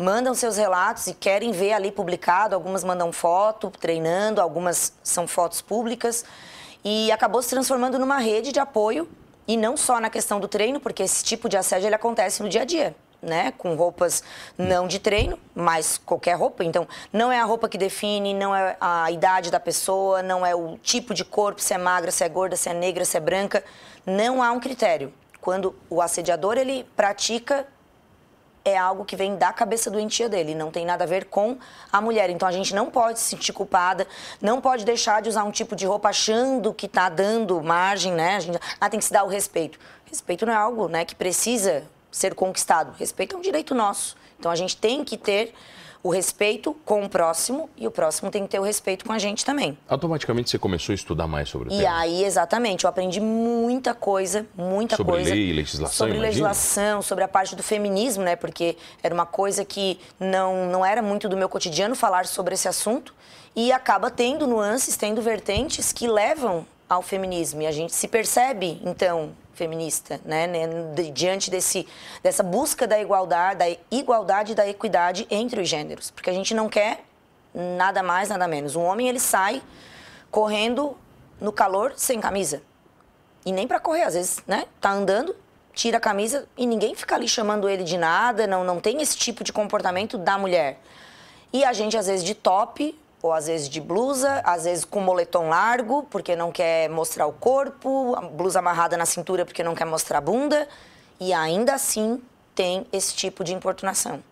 mandam 0.00 0.32
seus 0.32 0.56
relatos 0.56 1.08
e 1.08 1.12
querem 1.12 1.50
ver 1.50 1.72
ali 1.72 1.90
publicado. 1.90 2.54
Algumas 2.54 2.84
mandam 2.84 3.10
foto, 3.10 3.68
treinando, 3.80 4.40
algumas 4.40 4.92
são 5.02 5.26
fotos 5.26 5.60
públicas. 5.60 6.24
E 6.84 7.10
acabou 7.10 7.42
se 7.42 7.50
transformando 7.50 7.98
numa 7.98 8.18
rede 8.18 8.52
de 8.52 8.60
apoio 8.60 9.08
e 9.48 9.56
não 9.56 9.76
só 9.76 9.98
na 9.98 10.10
questão 10.10 10.38
do 10.38 10.46
treino, 10.46 10.78
porque 10.78 11.02
esse 11.02 11.24
tipo 11.24 11.48
de 11.48 11.56
assédio 11.56 11.88
ele 11.88 11.94
acontece 11.94 12.42
no 12.42 12.48
dia 12.48 12.62
a 12.62 12.64
dia. 12.64 12.94
Né, 13.20 13.52
com 13.58 13.74
roupas 13.74 14.22
não 14.56 14.86
de 14.86 15.00
treino, 15.00 15.36
mas 15.52 15.98
qualquer 15.98 16.34
roupa. 16.36 16.62
Então, 16.62 16.86
não 17.12 17.32
é 17.32 17.40
a 17.40 17.44
roupa 17.44 17.68
que 17.68 17.76
define, 17.76 18.32
não 18.32 18.54
é 18.54 18.76
a 18.80 19.10
idade 19.10 19.50
da 19.50 19.58
pessoa, 19.58 20.22
não 20.22 20.46
é 20.46 20.54
o 20.54 20.78
tipo 20.78 21.12
de 21.12 21.24
corpo, 21.24 21.60
se 21.60 21.74
é 21.74 21.78
magra, 21.78 22.12
se 22.12 22.22
é 22.22 22.28
gorda, 22.28 22.54
se 22.54 22.68
é 22.68 22.74
negra, 22.74 23.04
se 23.04 23.16
é 23.16 23.20
branca. 23.20 23.64
Não 24.06 24.40
há 24.40 24.52
um 24.52 24.60
critério. 24.60 25.12
Quando 25.40 25.74
o 25.90 26.00
assediador 26.00 26.58
ele 26.58 26.86
pratica 26.94 27.66
é 28.68 28.78
algo 28.78 29.04
que 29.04 29.16
vem 29.16 29.36
da 29.36 29.52
cabeça 29.52 29.90
doentia 29.90 30.28
dele, 30.28 30.54
não 30.54 30.70
tem 30.70 30.84
nada 30.84 31.04
a 31.04 31.06
ver 31.06 31.26
com 31.26 31.58
a 31.92 32.00
mulher. 32.00 32.30
Então 32.30 32.46
a 32.46 32.52
gente 32.52 32.74
não 32.74 32.90
pode 32.90 33.18
se 33.18 33.26
sentir 33.30 33.52
culpada, 33.52 34.06
não 34.40 34.60
pode 34.60 34.84
deixar 34.84 35.22
de 35.22 35.28
usar 35.28 35.44
um 35.44 35.50
tipo 35.50 35.74
de 35.74 35.86
roupa 35.86 36.08
achando 36.08 36.72
que 36.72 36.86
está 36.86 37.08
dando 37.08 37.60
margem, 37.62 38.12
né? 38.12 38.36
A 38.36 38.40
gente 38.40 38.58
ah, 38.80 38.90
tem 38.90 38.98
que 38.98 39.04
se 39.04 39.12
dar 39.12 39.24
o 39.24 39.28
respeito. 39.28 39.78
Respeito 40.04 40.46
não 40.46 40.52
é 40.52 40.56
algo, 40.56 40.88
né, 40.88 41.04
que 41.04 41.14
precisa 41.14 41.84
ser 42.10 42.34
conquistado. 42.34 42.94
Respeito 42.98 43.36
é 43.36 43.38
um 43.38 43.42
direito 43.42 43.74
nosso. 43.74 44.16
Então 44.38 44.50
a 44.50 44.56
gente 44.56 44.76
tem 44.76 45.04
que 45.04 45.16
ter 45.16 45.52
o 46.02 46.10
respeito 46.10 46.74
com 46.84 47.04
o 47.04 47.08
próximo 47.08 47.68
e 47.76 47.86
o 47.86 47.90
próximo 47.90 48.30
tem 48.30 48.44
que 48.44 48.50
ter 48.50 48.58
o 48.58 48.62
respeito 48.62 49.04
com 49.04 49.12
a 49.12 49.18
gente 49.18 49.44
também. 49.44 49.76
Automaticamente 49.88 50.50
você 50.50 50.58
começou 50.58 50.92
a 50.92 50.94
estudar 50.94 51.26
mais 51.26 51.48
sobre 51.48 51.68
o 51.68 51.72
e 51.72 51.78
tema? 51.78 51.82
E 51.82 51.86
aí, 51.86 52.24
exatamente, 52.24 52.84
eu 52.84 52.90
aprendi 52.90 53.20
muita 53.20 53.94
coisa, 53.94 54.46
muita 54.56 54.96
sobre 54.96 55.12
coisa. 55.12 55.28
Sobre 55.28 55.44
lei, 55.44 55.52
legislação, 55.52 55.96
Sobre 55.96 56.14
imagina? 56.14 56.28
legislação, 56.28 57.02
sobre 57.02 57.24
a 57.24 57.28
parte 57.28 57.56
do 57.56 57.62
feminismo, 57.62 58.22
né? 58.22 58.36
Porque 58.36 58.76
era 59.02 59.12
uma 59.12 59.26
coisa 59.26 59.64
que 59.64 59.98
não, 60.18 60.70
não 60.70 60.84
era 60.84 61.02
muito 61.02 61.28
do 61.28 61.36
meu 61.36 61.48
cotidiano 61.48 61.94
falar 61.94 62.26
sobre 62.26 62.54
esse 62.54 62.68
assunto 62.68 63.14
e 63.56 63.72
acaba 63.72 64.10
tendo 64.10 64.46
nuances, 64.46 64.96
tendo 64.96 65.20
vertentes 65.20 65.92
que 65.92 66.06
levam 66.06 66.64
ao 66.88 67.02
feminismo. 67.02 67.62
E 67.62 67.66
a 67.66 67.72
gente 67.72 67.92
se 67.92 68.08
percebe, 68.08 68.80
então, 68.84 69.34
feminista, 69.54 70.20
né? 70.24 70.46
Diante 71.12 71.50
desse, 71.50 71.86
dessa 72.22 72.42
busca 72.42 72.86
da 72.86 72.98
igualdade, 72.98 73.58
da 73.58 73.76
igualdade 73.90 74.54
da 74.54 74.66
equidade 74.66 75.26
entre 75.30 75.60
os 75.60 75.68
gêneros. 75.68 76.10
Porque 76.10 76.30
a 76.30 76.32
gente 76.32 76.54
não 76.54 76.68
quer 76.68 77.04
nada 77.54 78.02
mais, 78.02 78.28
nada 78.28 78.46
menos. 78.46 78.76
Um 78.76 78.84
homem, 78.84 79.08
ele 79.08 79.20
sai 79.20 79.60
correndo 80.30 80.96
no 81.40 81.52
calor 81.52 81.92
sem 81.96 82.20
camisa. 82.20 82.62
E 83.44 83.52
nem 83.52 83.66
para 83.66 83.80
correr, 83.80 84.02
às 84.02 84.14
vezes, 84.14 84.42
né? 84.46 84.64
Tá 84.80 84.90
andando, 84.90 85.34
tira 85.72 85.98
a 85.98 86.00
camisa 86.00 86.46
e 86.56 86.66
ninguém 86.66 86.94
fica 86.94 87.14
ali 87.14 87.28
chamando 87.28 87.68
ele 87.68 87.84
de 87.84 87.96
nada, 87.96 88.46
não, 88.46 88.64
não 88.64 88.80
tem 88.80 89.00
esse 89.00 89.16
tipo 89.16 89.44
de 89.44 89.52
comportamento 89.52 90.18
da 90.18 90.36
mulher. 90.36 90.80
E 91.52 91.64
a 91.64 91.72
gente, 91.72 91.96
às 91.96 92.06
vezes, 92.06 92.24
de 92.24 92.34
top, 92.34 92.98
ou 93.22 93.32
às 93.32 93.46
vezes 93.46 93.68
de 93.68 93.80
blusa, 93.80 94.40
às 94.44 94.64
vezes 94.64 94.84
com 94.84 95.00
moletom 95.00 95.48
largo, 95.48 96.04
porque 96.04 96.36
não 96.36 96.52
quer 96.52 96.88
mostrar 96.88 97.26
o 97.26 97.32
corpo, 97.32 98.16
blusa 98.32 98.60
amarrada 98.60 98.96
na 98.96 99.06
cintura 99.06 99.44
porque 99.44 99.62
não 99.62 99.74
quer 99.74 99.84
mostrar 99.84 100.18
a 100.18 100.20
bunda, 100.20 100.68
e 101.20 101.32
ainda 101.32 101.74
assim 101.74 102.20
tem 102.54 102.86
esse 102.92 103.14
tipo 103.14 103.42
de 103.42 103.52
importunação. 103.52 104.22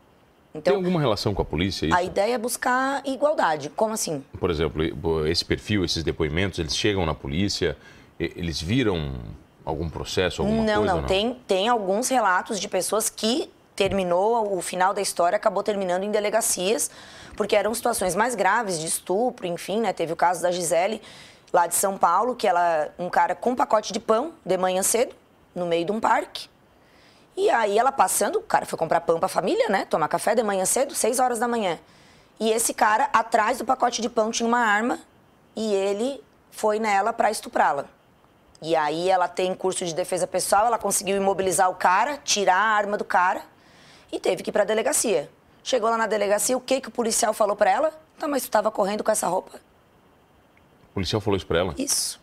Então, 0.55 0.73
tem 0.73 0.75
alguma 0.75 1.01
relação 1.01 1.35
com 1.35 1.43
a 1.43 1.45
polícia? 1.45 1.87
Isso? 1.87 1.95
A 1.95 2.03
ideia 2.03 2.35
é 2.35 2.39
buscar 2.39 3.03
igualdade. 3.05 3.69
Como 3.69 3.93
assim? 3.93 4.25
Por 4.41 4.51
exemplo, 4.51 5.27
esse 5.27 5.45
perfil, 5.45 5.85
esses 5.85 6.03
depoimentos, 6.03 6.59
eles 6.59 6.75
chegam 6.75 7.05
na 7.05 7.15
polícia, 7.15 7.77
eles 8.19 8.61
viram 8.61 9.17
algum 9.65 9.91
processo, 9.91 10.41
alguma 10.41 10.63
não, 10.63 10.77
coisa? 10.77 10.95
Não, 10.95 11.01
não. 11.03 11.09
Tem, 11.09 11.35
tem 11.47 11.69
alguns 11.69 12.09
relatos 12.09 12.59
de 12.59 12.69
pessoas 12.69 13.11
que 13.11 13.51
terminou, 13.77 14.57
o 14.57 14.63
final 14.63 14.95
da 14.95 15.03
história 15.03 15.37
acabou 15.37 15.63
terminando 15.63 16.03
em 16.03 16.11
delegacias, 16.11 16.91
porque 17.37 17.55
eram 17.55 17.75
situações 17.75 18.15
mais 18.15 18.35
graves 18.35 18.81
de 18.81 18.87
estupro, 18.87 19.47
enfim, 19.47 19.81
né? 19.81 19.93
Teve 19.93 20.15
o 20.15 20.17
caso 20.17 20.41
da 20.43 20.51
Gisele, 20.51 21.03
lá 21.53 21.67
de 21.67 21.75
São 21.75 21.99
Paulo, 21.99 22.35
que 22.35 22.49
ela, 22.49 22.89
um 22.99 23.11
cara 23.11 23.35
com 23.35 23.51
um 23.51 23.55
pacote 23.55 23.93
de 23.93 24.01
pão 24.01 24.33
de 24.45 24.57
manhã 24.57 24.83
cedo, 24.83 25.15
no 25.55 25.67
meio 25.67 25.85
de 25.85 25.93
um 25.93 26.01
parque. 26.01 26.49
E 27.37 27.51
aí 27.51 27.79
ela 27.79 27.93
passando, 27.93 28.37
o 28.37 28.43
cara 28.43 28.65
foi 28.65 28.79
comprar 28.79 29.03
pão 29.03 29.19
para 29.19 29.27
a 29.27 29.29
família, 29.29 29.69
né? 29.69 29.85
Tomar 29.85 30.09
café 30.09 30.35
de 30.35 30.43
manhã 30.43 30.65
cedo, 30.65 30.95
6 30.95 31.21
horas 31.21 31.39
da 31.39 31.47
manhã. 31.47 31.79
E 32.41 32.51
esse 32.51 32.73
cara, 32.73 33.11
atrás 33.13 33.59
do 33.59 33.65
pacote 33.65 34.01
de 34.01 34.09
pão, 34.09 34.31
tinha 34.31 34.47
uma 34.47 34.59
arma 34.59 34.99
e 35.55 35.75
ele 35.75 36.23
foi 36.51 36.79
nela 36.79 37.13
para 37.13 37.31
estuprá-la. 37.31 37.85
E 38.63 38.75
aí 38.75 39.11
ela 39.11 39.29
tem 39.29 39.55
curso 39.55 39.85
de 39.85 39.95
defesa 39.95 40.27
pessoal, 40.27 40.67
ela 40.67 40.79
conseguiu 40.79 41.17
imobilizar 41.17 41.71
o 41.71 41.75
cara, 41.75 42.17
tirar 42.17 42.57
a 42.57 42.75
arma 42.75 42.97
do 42.97 43.05
cara 43.05 43.43
e 44.11 44.19
teve 44.19 44.43
que 44.43 44.51
ir 44.51 44.53
para 44.53 44.63
a 44.63 44.67
delegacia. 44.67 45.31
Chegou 45.63 45.91
lá 45.91 45.97
na 45.97 46.07
delegacia, 46.07 46.57
o 46.57 46.61
que, 46.61 46.81
que 46.81 46.89
o 46.89 46.93
policial 46.93 47.33
falou 47.33 47.57
para 47.57 47.71
ela? 47.71 47.93
Tá, 48.19 48.29
mas 48.29 48.43
tu 48.43 48.47
estava 48.47 48.71
correndo 48.71 49.03
com 49.03 49.11
essa 49.11 49.27
roupa. 49.27 49.61
policial 50.95 51.21
falou 51.21 51.37
isso 51.37 51.47
pra 51.47 51.59
ela? 51.59 51.75
Isso. 51.77 52.21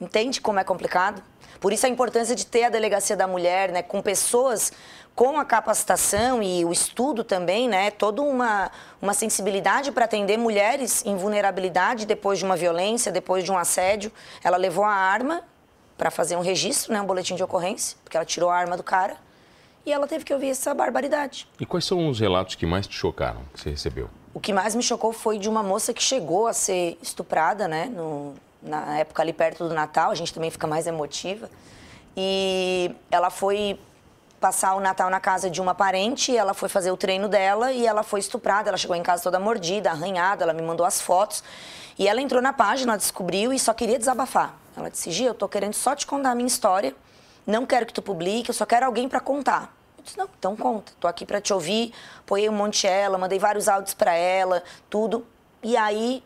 Entende 0.00 0.40
como 0.40 0.58
é 0.60 0.64
complicado? 0.64 1.22
Por 1.60 1.72
isso 1.72 1.84
a 1.84 1.88
importância 1.88 2.34
de 2.34 2.46
ter 2.46 2.64
a 2.64 2.68
delegacia 2.70 3.16
da 3.16 3.26
mulher, 3.26 3.70
né, 3.70 3.82
com 3.82 4.00
pessoas 4.00 4.72
com 5.14 5.38
a 5.38 5.44
capacitação 5.44 6.42
e 6.42 6.64
o 6.64 6.72
estudo 6.72 7.22
também, 7.24 7.68
né, 7.68 7.90
toda 7.90 8.22
uma, 8.22 8.70
uma 9.02 9.12
sensibilidade 9.12 9.92
para 9.92 10.04
atender 10.04 10.38
mulheres 10.38 11.04
em 11.04 11.16
vulnerabilidade 11.16 12.06
depois 12.06 12.38
de 12.38 12.44
uma 12.44 12.56
violência, 12.56 13.12
depois 13.12 13.44
de 13.44 13.50
um 13.52 13.58
assédio. 13.58 14.10
Ela 14.42 14.56
levou 14.56 14.84
a 14.84 14.94
arma 14.94 15.42
para 15.98 16.10
fazer 16.10 16.36
um 16.36 16.40
registro, 16.40 16.92
né, 16.92 17.00
um 17.02 17.04
boletim 17.04 17.34
de 17.34 17.42
ocorrência, 17.42 17.98
porque 18.02 18.16
ela 18.16 18.24
tirou 18.24 18.48
a 18.48 18.56
arma 18.56 18.76
do 18.76 18.82
cara 18.82 19.16
e 19.84 19.92
ela 19.92 20.06
teve 20.06 20.24
que 20.24 20.32
ouvir 20.32 20.50
essa 20.50 20.74
barbaridade. 20.74 21.48
E 21.58 21.66
quais 21.66 21.84
são 21.84 22.08
os 22.08 22.20
relatos 22.20 22.54
que 22.54 22.66
mais 22.66 22.86
te 22.86 22.94
chocaram, 22.94 23.40
que 23.52 23.60
você 23.60 23.70
recebeu? 23.70 24.08
O 24.32 24.40
que 24.40 24.52
mais 24.52 24.74
me 24.74 24.82
chocou 24.82 25.12
foi 25.12 25.38
de 25.38 25.48
uma 25.48 25.62
moça 25.62 25.92
que 25.92 26.02
chegou 26.02 26.46
a 26.46 26.52
ser 26.52 26.98
estuprada, 27.02 27.66
né, 27.66 27.86
no, 27.86 28.34
na 28.62 28.98
época 28.98 29.22
ali 29.22 29.32
perto 29.32 29.66
do 29.66 29.74
Natal, 29.74 30.10
a 30.10 30.14
gente 30.14 30.32
também 30.32 30.50
fica 30.50 30.66
mais 30.66 30.86
emotiva. 30.86 31.50
E 32.16 32.94
ela 33.10 33.30
foi 33.30 33.78
passar 34.40 34.74
o 34.74 34.80
Natal 34.80 35.10
na 35.10 35.20
casa 35.20 35.50
de 35.50 35.60
uma 35.60 35.74
parente, 35.74 36.34
ela 36.34 36.54
foi 36.54 36.68
fazer 36.68 36.90
o 36.90 36.96
treino 36.96 37.28
dela 37.28 37.72
e 37.72 37.86
ela 37.86 38.02
foi 38.02 38.20
estuprada. 38.20 38.70
Ela 38.70 38.78
chegou 38.78 38.96
em 38.96 39.02
casa 39.02 39.22
toda 39.22 39.38
mordida, 39.38 39.90
arranhada, 39.90 40.44
ela 40.44 40.52
me 40.52 40.62
mandou 40.62 40.84
as 40.86 41.00
fotos. 41.00 41.44
E 41.98 42.08
ela 42.08 42.20
entrou 42.20 42.40
na 42.40 42.52
página, 42.52 42.96
descobriu 42.96 43.52
e 43.52 43.58
só 43.58 43.74
queria 43.74 43.98
desabafar. 43.98 44.54
Ela 44.76 44.90
disse: 44.90 45.10
Gia, 45.10 45.28
eu 45.28 45.34
tô 45.34 45.48
querendo 45.48 45.74
só 45.74 45.94
te 45.94 46.06
contar 46.06 46.30
a 46.30 46.34
minha 46.34 46.46
história. 46.46 46.94
Não 47.50 47.66
quero 47.66 47.84
que 47.84 47.92
tu 47.92 48.00
publique, 48.00 48.48
eu 48.48 48.54
só 48.54 48.64
quero 48.64 48.86
alguém 48.86 49.08
para 49.08 49.18
contar. 49.18 49.74
Eu 49.98 50.04
disse: 50.04 50.16
Não, 50.16 50.28
então 50.38 50.54
conta. 50.54 50.92
Tô 51.00 51.08
aqui 51.08 51.26
para 51.26 51.40
te 51.40 51.52
ouvir. 51.52 51.92
Apoiei 52.20 52.48
um 52.48 52.52
monte 52.52 52.86
ela, 52.86 53.18
mandei 53.18 53.40
vários 53.40 53.68
áudios 53.68 53.92
para 53.92 54.14
ela, 54.14 54.62
tudo. 54.88 55.26
E 55.60 55.76
aí 55.76 56.22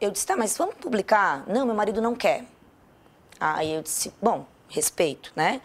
eu 0.00 0.12
disse: 0.12 0.24
Tá, 0.24 0.36
mas 0.36 0.56
vamos 0.56 0.76
publicar? 0.76 1.42
Não, 1.48 1.66
meu 1.66 1.74
marido 1.74 2.00
não 2.00 2.14
quer. 2.14 2.44
Aí 3.40 3.72
eu 3.74 3.82
disse: 3.82 4.14
Bom, 4.22 4.46
respeito, 4.68 5.32
né? 5.34 5.60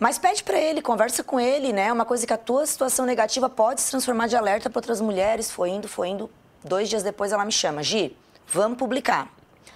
Mas 0.00 0.18
pede 0.18 0.42
para 0.42 0.58
ele, 0.58 0.82
conversa 0.82 1.22
com 1.22 1.38
ele, 1.38 1.72
né? 1.72 1.92
Uma 1.92 2.04
coisa 2.04 2.26
que 2.26 2.32
a 2.32 2.38
tua 2.38 2.66
situação 2.66 3.06
negativa 3.06 3.48
pode 3.48 3.80
se 3.80 3.90
transformar 3.90 4.26
de 4.26 4.36
alerta 4.36 4.68
para 4.68 4.78
outras 4.78 5.00
mulheres. 5.00 5.48
Foi 5.48 5.70
indo, 5.70 5.86
foi 5.86 6.08
indo. 6.08 6.28
Dois 6.64 6.88
dias 6.88 7.04
depois 7.04 7.30
ela 7.30 7.44
me 7.44 7.52
chama, 7.52 7.82
Gi, 7.84 8.16
vamos 8.48 8.78
publicar. 8.78 9.30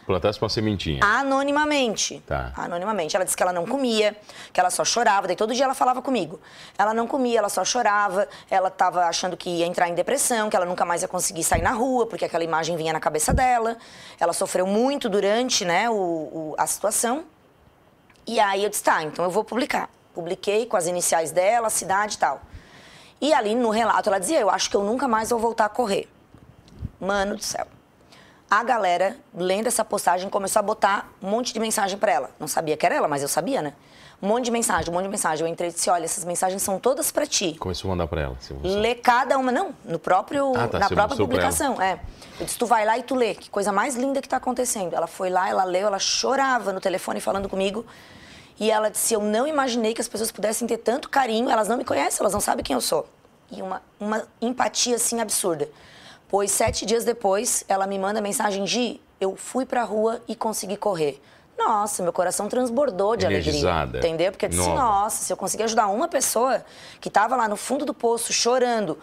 Plantasse 0.06 0.40
uma 0.40 0.48
sementinha. 0.48 1.00
Anonimamente. 1.02 2.22
Tá. 2.26 2.52
Anonimamente. 2.56 3.16
Ela 3.16 3.24
disse 3.24 3.36
que 3.36 3.42
ela 3.42 3.52
não 3.52 3.66
comia, 3.66 4.16
que 4.52 4.60
ela 4.60 4.70
só 4.70 4.84
chorava. 4.84 5.26
Daí 5.26 5.36
todo 5.36 5.54
dia 5.54 5.64
ela 5.64 5.74
falava 5.74 6.02
comigo. 6.02 6.38
Ela 6.76 6.92
não 6.92 7.06
comia, 7.06 7.38
ela 7.38 7.48
só 7.48 7.64
chorava. 7.64 8.28
Ela 8.50 8.68
estava 8.68 9.04
achando 9.06 9.36
que 9.36 9.48
ia 9.48 9.66
entrar 9.66 9.88
em 9.88 9.94
depressão, 9.94 10.50
que 10.50 10.56
ela 10.56 10.66
nunca 10.66 10.84
mais 10.84 11.02
ia 11.02 11.08
conseguir 11.08 11.42
sair 11.42 11.62
na 11.62 11.72
rua, 11.72 12.06
porque 12.06 12.24
aquela 12.24 12.44
imagem 12.44 12.76
vinha 12.76 12.92
na 12.92 13.00
cabeça 13.00 13.32
dela. 13.32 13.76
Ela 14.20 14.32
sofreu 14.32 14.66
muito 14.66 15.08
durante 15.08 15.64
né, 15.64 15.88
o, 15.88 15.94
o 15.94 16.54
a 16.58 16.66
situação. 16.66 17.24
E 18.26 18.38
aí 18.40 18.62
eu 18.62 18.70
disse, 18.70 18.82
tá, 18.82 19.02
então 19.02 19.24
eu 19.24 19.30
vou 19.30 19.44
publicar. 19.44 19.88
Publiquei 20.14 20.66
com 20.66 20.76
as 20.76 20.86
iniciais 20.86 21.32
dela, 21.32 21.66
a 21.66 21.70
cidade 21.70 22.16
e 22.16 22.18
tal. 22.18 22.40
E 23.20 23.32
ali 23.32 23.54
no 23.54 23.70
relato 23.70 24.08
ela 24.08 24.18
dizia: 24.18 24.38
Eu 24.38 24.50
acho 24.50 24.68
que 24.68 24.76
eu 24.76 24.82
nunca 24.82 25.08
mais 25.08 25.30
vou 25.30 25.38
voltar 25.38 25.64
a 25.64 25.68
correr. 25.68 26.08
Mano 27.00 27.36
do 27.36 27.42
céu. 27.42 27.66
A 28.54 28.62
galera, 28.62 29.16
lendo 29.34 29.66
essa 29.66 29.84
postagem, 29.84 30.30
começou 30.30 30.60
a 30.60 30.62
botar 30.62 31.12
um 31.20 31.28
monte 31.28 31.52
de 31.52 31.58
mensagem 31.58 31.98
para 31.98 32.12
ela. 32.12 32.30
Não 32.38 32.46
sabia 32.46 32.76
que 32.76 32.86
era 32.86 32.94
ela, 32.94 33.08
mas 33.08 33.20
eu 33.20 33.26
sabia, 33.26 33.60
né? 33.60 33.72
Um 34.22 34.28
monte 34.28 34.44
de 34.44 34.52
mensagem, 34.52 34.90
um 34.90 34.92
monte 34.92 35.02
de 35.02 35.08
mensagem. 35.08 35.44
Eu 35.44 35.52
entrei 35.52 35.70
e 35.70 35.72
disse: 35.72 35.90
Olha, 35.90 36.04
essas 36.04 36.24
mensagens 36.24 36.62
são 36.62 36.78
todas 36.78 37.10
para 37.10 37.26
ti. 37.26 37.56
Começou 37.58 37.88
a 37.88 37.94
mandar 37.96 38.06
para 38.06 38.20
ela. 38.20 38.38
Lê 38.62 38.94
cada 38.94 39.36
uma, 39.38 39.50
não, 39.50 39.74
no 39.84 39.98
próprio, 39.98 40.54
Ah, 40.56 40.68
tá, 40.68 40.78
na 40.78 40.88
própria 40.88 41.16
publicação. 41.16 41.82
É. 41.82 41.98
Eu 42.38 42.46
disse: 42.46 42.56
Tu 42.56 42.64
vai 42.64 42.86
lá 42.86 42.96
e 42.96 43.02
tu 43.02 43.16
lê. 43.16 43.34
Que 43.34 43.50
coisa 43.50 43.72
mais 43.72 43.96
linda 43.96 44.22
que 44.22 44.28
tá 44.28 44.36
acontecendo. 44.36 44.94
Ela 44.94 45.08
foi 45.08 45.30
lá, 45.30 45.48
ela 45.48 45.64
leu, 45.64 45.88
ela 45.88 45.98
chorava 45.98 46.72
no 46.72 46.80
telefone 46.80 47.20
falando 47.20 47.48
comigo. 47.48 47.84
E 48.60 48.70
ela 48.70 48.88
disse: 48.88 49.14
Eu 49.14 49.20
não 49.20 49.48
imaginei 49.48 49.94
que 49.94 50.00
as 50.00 50.06
pessoas 50.06 50.30
pudessem 50.30 50.68
ter 50.68 50.78
tanto 50.78 51.08
carinho. 51.08 51.50
Elas 51.50 51.66
não 51.66 51.76
me 51.76 51.84
conhecem, 51.84 52.20
elas 52.20 52.32
não 52.32 52.40
sabem 52.40 52.64
quem 52.64 52.74
eu 52.74 52.80
sou. 52.80 53.08
E 53.50 53.60
uma, 53.60 53.82
uma 53.98 54.22
empatia 54.40 54.94
assim 54.94 55.20
absurda. 55.20 55.68
Pois 56.34 56.50
sete 56.50 56.84
dias 56.84 57.04
depois, 57.04 57.62
ela 57.68 57.86
me 57.86 57.96
manda 57.96 58.20
mensagem: 58.20 58.66
Gi, 58.66 59.00
eu 59.20 59.36
fui 59.36 59.64
pra 59.64 59.84
rua 59.84 60.20
e 60.26 60.34
consegui 60.34 60.76
correr. 60.76 61.22
Nossa, 61.56 62.02
meu 62.02 62.12
coração 62.12 62.48
transbordou 62.48 63.14
de 63.14 63.24
Energizada. 63.24 63.82
alegria. 63.82 64.00
Entendeu? 64.00 64.32
Porque 64.32 64.46
eu 64.46 64.48
disse: 64.48 64.60
Nova. 64.60 64.74
Nossa, 64.74 65.22
se 65.22 65.32
eu 65.32 65.36
conseguir 65.36 65.62
ajudar 65.62 65.86
uma 65.86 66.08
pessoa 66.08 66.64
que 67.00 67.06
estava 67.06 67.36
lá 67.36 67.46
no 67.46 67.54
fundo 67.54 67.84
do 67.84 67.94
poço 67.94 68.32
chorando, 68.32 68.98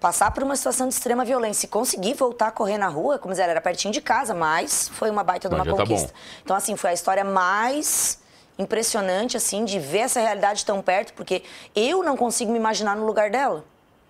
passar 0.00 0.32
por 0.32 0.42
uma 0.42 0.56
situação 0.56 0.88
de 0.88 0.94
extrema 0.94 1.24
violência 1.24 1.64
e 1.64 1.68
conseguir 1.68 2.14
voltar 2.14 2.48
a 2.48 2.50
correr 2.50 2.76
na 2.76 2.88
rua, 2.88 3.20
como 3.20 3.32
dizer, 3.32 3.48
era 3.48 3.60
pertinho 3.60 3.94
de 3.94 4.00
casa, 4.00 4.34
mas 4.34 4.88
foi 4.88 5.10
uma 5.10 5.22
baita 5.22 5.48
de 5.48 5.54
uma 5.54 5.64
tá 5.64 5.70
conquista. 5.70 6.08
bom. 6.08 6.18
Então, 6.42 6.56
assim, 6.56 6.74
foi 6.74 6.90
a 6.90 6.94
história 6.94 7.22
mais 7.22 8.20
impressionante, 8.58 9.36
assim, 9.36 9.64
de 9.64 9.78
ver 9.78 9.98
essa 9.98 10.18
realidade 10.18 10.66
tão 10.66 10.82
perto, 10.82 11.12
porque 11.12 11.44
eu 11.72 12.02
não 12.02 12.16
consigo 12.16 12.50
me 12.50 12.58
imaginar 12.58 12.96
no 12.96 13.06
lugar 13.06 13.30
dela, 13.30 13.64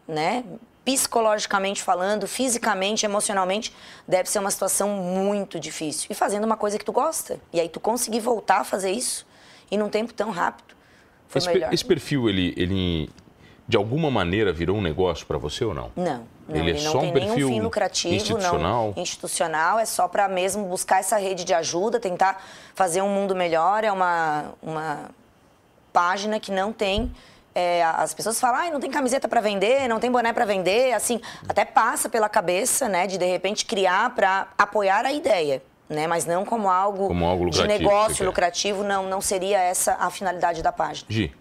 né? 0.09 0.43
Psicologicamente 0.85 1.83
falando, 1.83 2.27
fisicamente, 2.29 3.07
emocionalmente, 3.07 3.75
deve 4.07 4.29
ser 4.29 4.39
uma 4.39 4.51
situação 4.51 4.91
muito 4.91 5.59
difícil. 5.59 6.09
E 6.11 6.15
fazendo 6.15 6.45
uma 6.45 6.57
coisa 6.57 6.79
que 6.79 6.85
tu 6.85 6.93
gosta. 6.93 7.41
E 7.53 7.61
aí 7.61 7.69
tu 7.69 7.81
conseguir 7.81 8.21
voltar 8.21 8.61
a 8.61 8.65
fazer 8.65 8.91
isso 8.91 9.27
e 9.71 9.77
num 9.77 9.89
tempo 9.89 10.13
tão 10.13 10.31
rápido. 10.31 10.75
Foi 11.27 11.39
Esse, 11.39 11.49
melhor. 11.49 11.73
esse 11.73 11.85
perfil, 11.85 12.29
ele, 12.29 12.53
ele 12.57 13.11
de 13.67 13.77
alguma 13.77 14.11
maneira 14.11 14.53
virou 14.53 14.77
um 14.77 14.83
negócio 14.83 15.27
para 15.27 15.39
você 15.39 15.65
ou 15.65 15.73
não? 15.73 15.91
Não, 15.97 16.27
não, 16.47 16.57
Ele 16.57 16.71
ele, 16.71 16.79
é 16.79 16.83
não 16.83 16.93
só 16.93 16.99
um 16.99 17.01
tem 17.01 17.13
perfil 17.13 17.35
nenhum 17.35 17.49
fim 17.49 17.61
lucrativo, 17.61 18.15
institucional? 18.15 18.93
não. 18.95 19.03
Institucional, 19.03 19.79
é 19.79 19.87
só 19.87 20.07
para 20.07 20.29
mesmo 20.29 20.67
buscar 20.67 21.01
essa 21.01 21.17
rede 21.17 21.45
de 21.45 21.55
ajuda, 21.55 21.99
tentar 21.99 22.45
fazer 22.75 23.01
um 23.01 23.09
mundo 23.09 23.35
melhor. 23.35 23.83
É 23.83 23.91
uma, 23.91 24.53
uma 24.63 25.11
página 25.93 26.39
que 26.39 26.53
não 26.53 26.73
tem. 26.73 27.11
É, 27.55 27.83
as 27.85 28.13
pessoas 28.13 28.41
falam, 28.41 28.61
ah, 28.61 28.71
não 28.71 28.81
tem 28.81 28.91
camiseta 28.91 29.29
para 29.29 29.41
vender, 29.41 29.89
não 29.89 30.01
tem 30.01 30.11
boné 30.11 30.33
para 30.33 30.45
vender, 30.45 30.93
assim, 30.93 31.21
até 31.49 31.65
passa 31.65 32.09
pela 32.09 32.29
cabeça, 32.29 32.89
né, 32.89 33.07
de 33.07 33.17
de 33.17 33.25
repente 33.27 33.65
criar 33.65 34.15
para 34.15 34.49
apoiar 34.59 35.05
a 35.07 35.13
ideia, 35.13 35.63
né, 35.89 36.07
mas 36.07 36.25
não 36.27 36.45
como 36.45 36.69
algo, 36.69 37.07
Como 37.09 37.25
algo 37.25 37.51
de 37.51 37.67
negócio 37.67 38.17
quer. 38.19 38.25
lucrativo, 38.25 38.83
não, 38.83 39.05
não 39.09 39.21
seria 39.21 39.59
essa 39.61 39.97
a 40.01 40.11
finalidade 40.11 40.63
da 40.63 40.73
página. 40.73 41.07
Gi, 41.09 41.33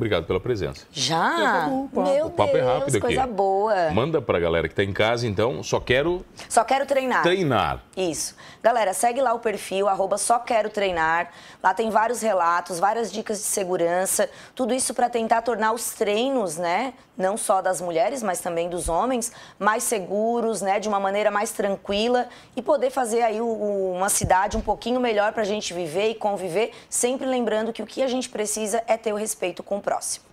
obrigado 0.00 0.24
pela 0.24 0.40
presença. 0.40 0.86
Já? 0.90 1.58
acabou 1.58 1.84
o 1.84 1.88
papo. 1.88 2.10
Meu 2.10 2.26
O 2.26 2.30
papo 2.30 2.56
é 2.56 2.60
Deus, 2.60 2.66
rápido 2.66 2.88
aqui. 2.96 3.00
coisa 3.00 3.26
boa. 3.26 3.90
Manda 3.90 4.20
pra 4.22 4.40
galera 4.40 4.68
que 4.68 4.74
tá 4.74 4.82
em 4.82 4.92
casa, 4.92 5.26
então, 5.26 5.62
só 5.62 5.78
quero 5.78 6.24
Só 6.48 6.64
quero 6.64 6.86
treinar. 6.86 7.22
treinar. 7.22 7.82
Isso. 7.96 8.34
Galera, 8.62 8.92
segue 8.94 9.20
lá 9.20 9.32
o 9.34 9.38
perfil, 9.38 9.88
arroba 9.88 10.16
só 10.18 10.38
quero 10.38 10.70
treinar. 10.70 11.30
Lá 11.62 11.72
tem 11.74 11.90
vários 11.90 12.20
relatos, 12.22 12.78
várias 12.78 13.12
dicas 13.12 13.38
de 13.38 13.44
segurança, 13.44 14.28
tudo 14.54 14.72
isso 14.74 14.94
para 14.94 15.08
tentar 15.10 15.42
tornar 15.42 15.72
os 15.72 15.92
treinos, 15.92 16.56
né, 16.56 16.94
não 17.16 17.36
só 17.36 17.60
das 17.60 17.80
mulheres, 17.80 18.22
mas 18.22 18.40
também 18.40 18.68
dos 18.68 18.88
homens, 18.88 19.30
mais 19.58 19.82
seguros, 19.82 20.62
né, 20.62 20.80
de 20.80 20.88
uma 20.88 20.98
maneira 20.98 21.30
mais 21.30 21.52
tranquila 21.52 22.28
e 22.56 22.62
poder 22.62 22.90
fazer 22.90 23.22
aí 23.22 23.40
o- 23.40 23.44
o- 23.46 23.92
uma 23.92 24.08
cidade 24.08 24.56
um 24.56 24.60
pouquinho 24.60 24.98
melhor 25.00 25.32
para 25.32 25.42
a 25.42 25.46
gente 25.46 25.72
viver 25.74 26.08
e 26.10 26.14
conviver, 26.14 26.72
sempre 26.88 27.26
lembrando 27.26 27.72
que 27.72 27.82
o 27.82 27.86
que 27.86 28.02
a 28.02 28.08
gente 28.08 28.28
precisa 28.28 28.82
é 28.86 28.96
ter 28.96 29.12
o 29.12 29.16
respeito 29.16 29.62
com 29.62 29.76
o 29.78 29.80
próximo. 29.90 30.24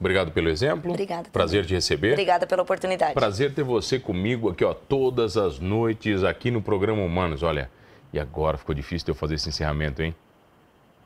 Obrigado 0.00 0.32
pelo 0.32 0.48
exemplo. 0.48 0.90
Obrigada. 0.90 1.28
Prazer 1.30 1.60
também. 1.60 1.68
te 1.68 1.74
receber. 1.74 2.12
Obrigada 2.12 2.46
pela 2.48 2.62
oportunidade. 2.62 3.14
Prazer 3.14 3.54
ter 3.54 3.62
você 3.62 4.00
comigo 4.00 4.50
aqui, 4.50 4.64
ó, 4.64 4.74
todas 4.74 5.36
as 5.36 5.60
noites 5.60 6.24
aqui 6.24 6.50
no 6.50 6.60
programa 6.60 7.00
Humanos. 7.00 7.44
Olha, 7.44 7.70
e 8.12 8.18
agora 8.18 8.58
ficou 8.58 8.74
difícil 8.74 9.04
de 9.06 9.12
eu 9.12 9.14
fazer 9.14 9.36
esse 9.36 9.48
encerramento, 9.48 10.02
hein? 10.02 10.12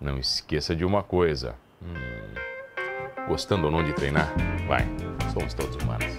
Não 0.01 0.19
esqueça 0.19 0.75
de 0.75 0.87
uma 0.87 1.03
coisa. 1.03 1.55
Hum, 1.83 3.27
gostando 3.29 3.67
ou 3.67 3.71
não 3.71 3.85
de 3.85 3.93
treinar? 3.93 4.33
Vai, 4.67 4.87
somos 5.35 5.53
todos 5.53 5.77
humanos. 5.77 6.17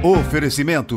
Oferecimento 0.00 0.96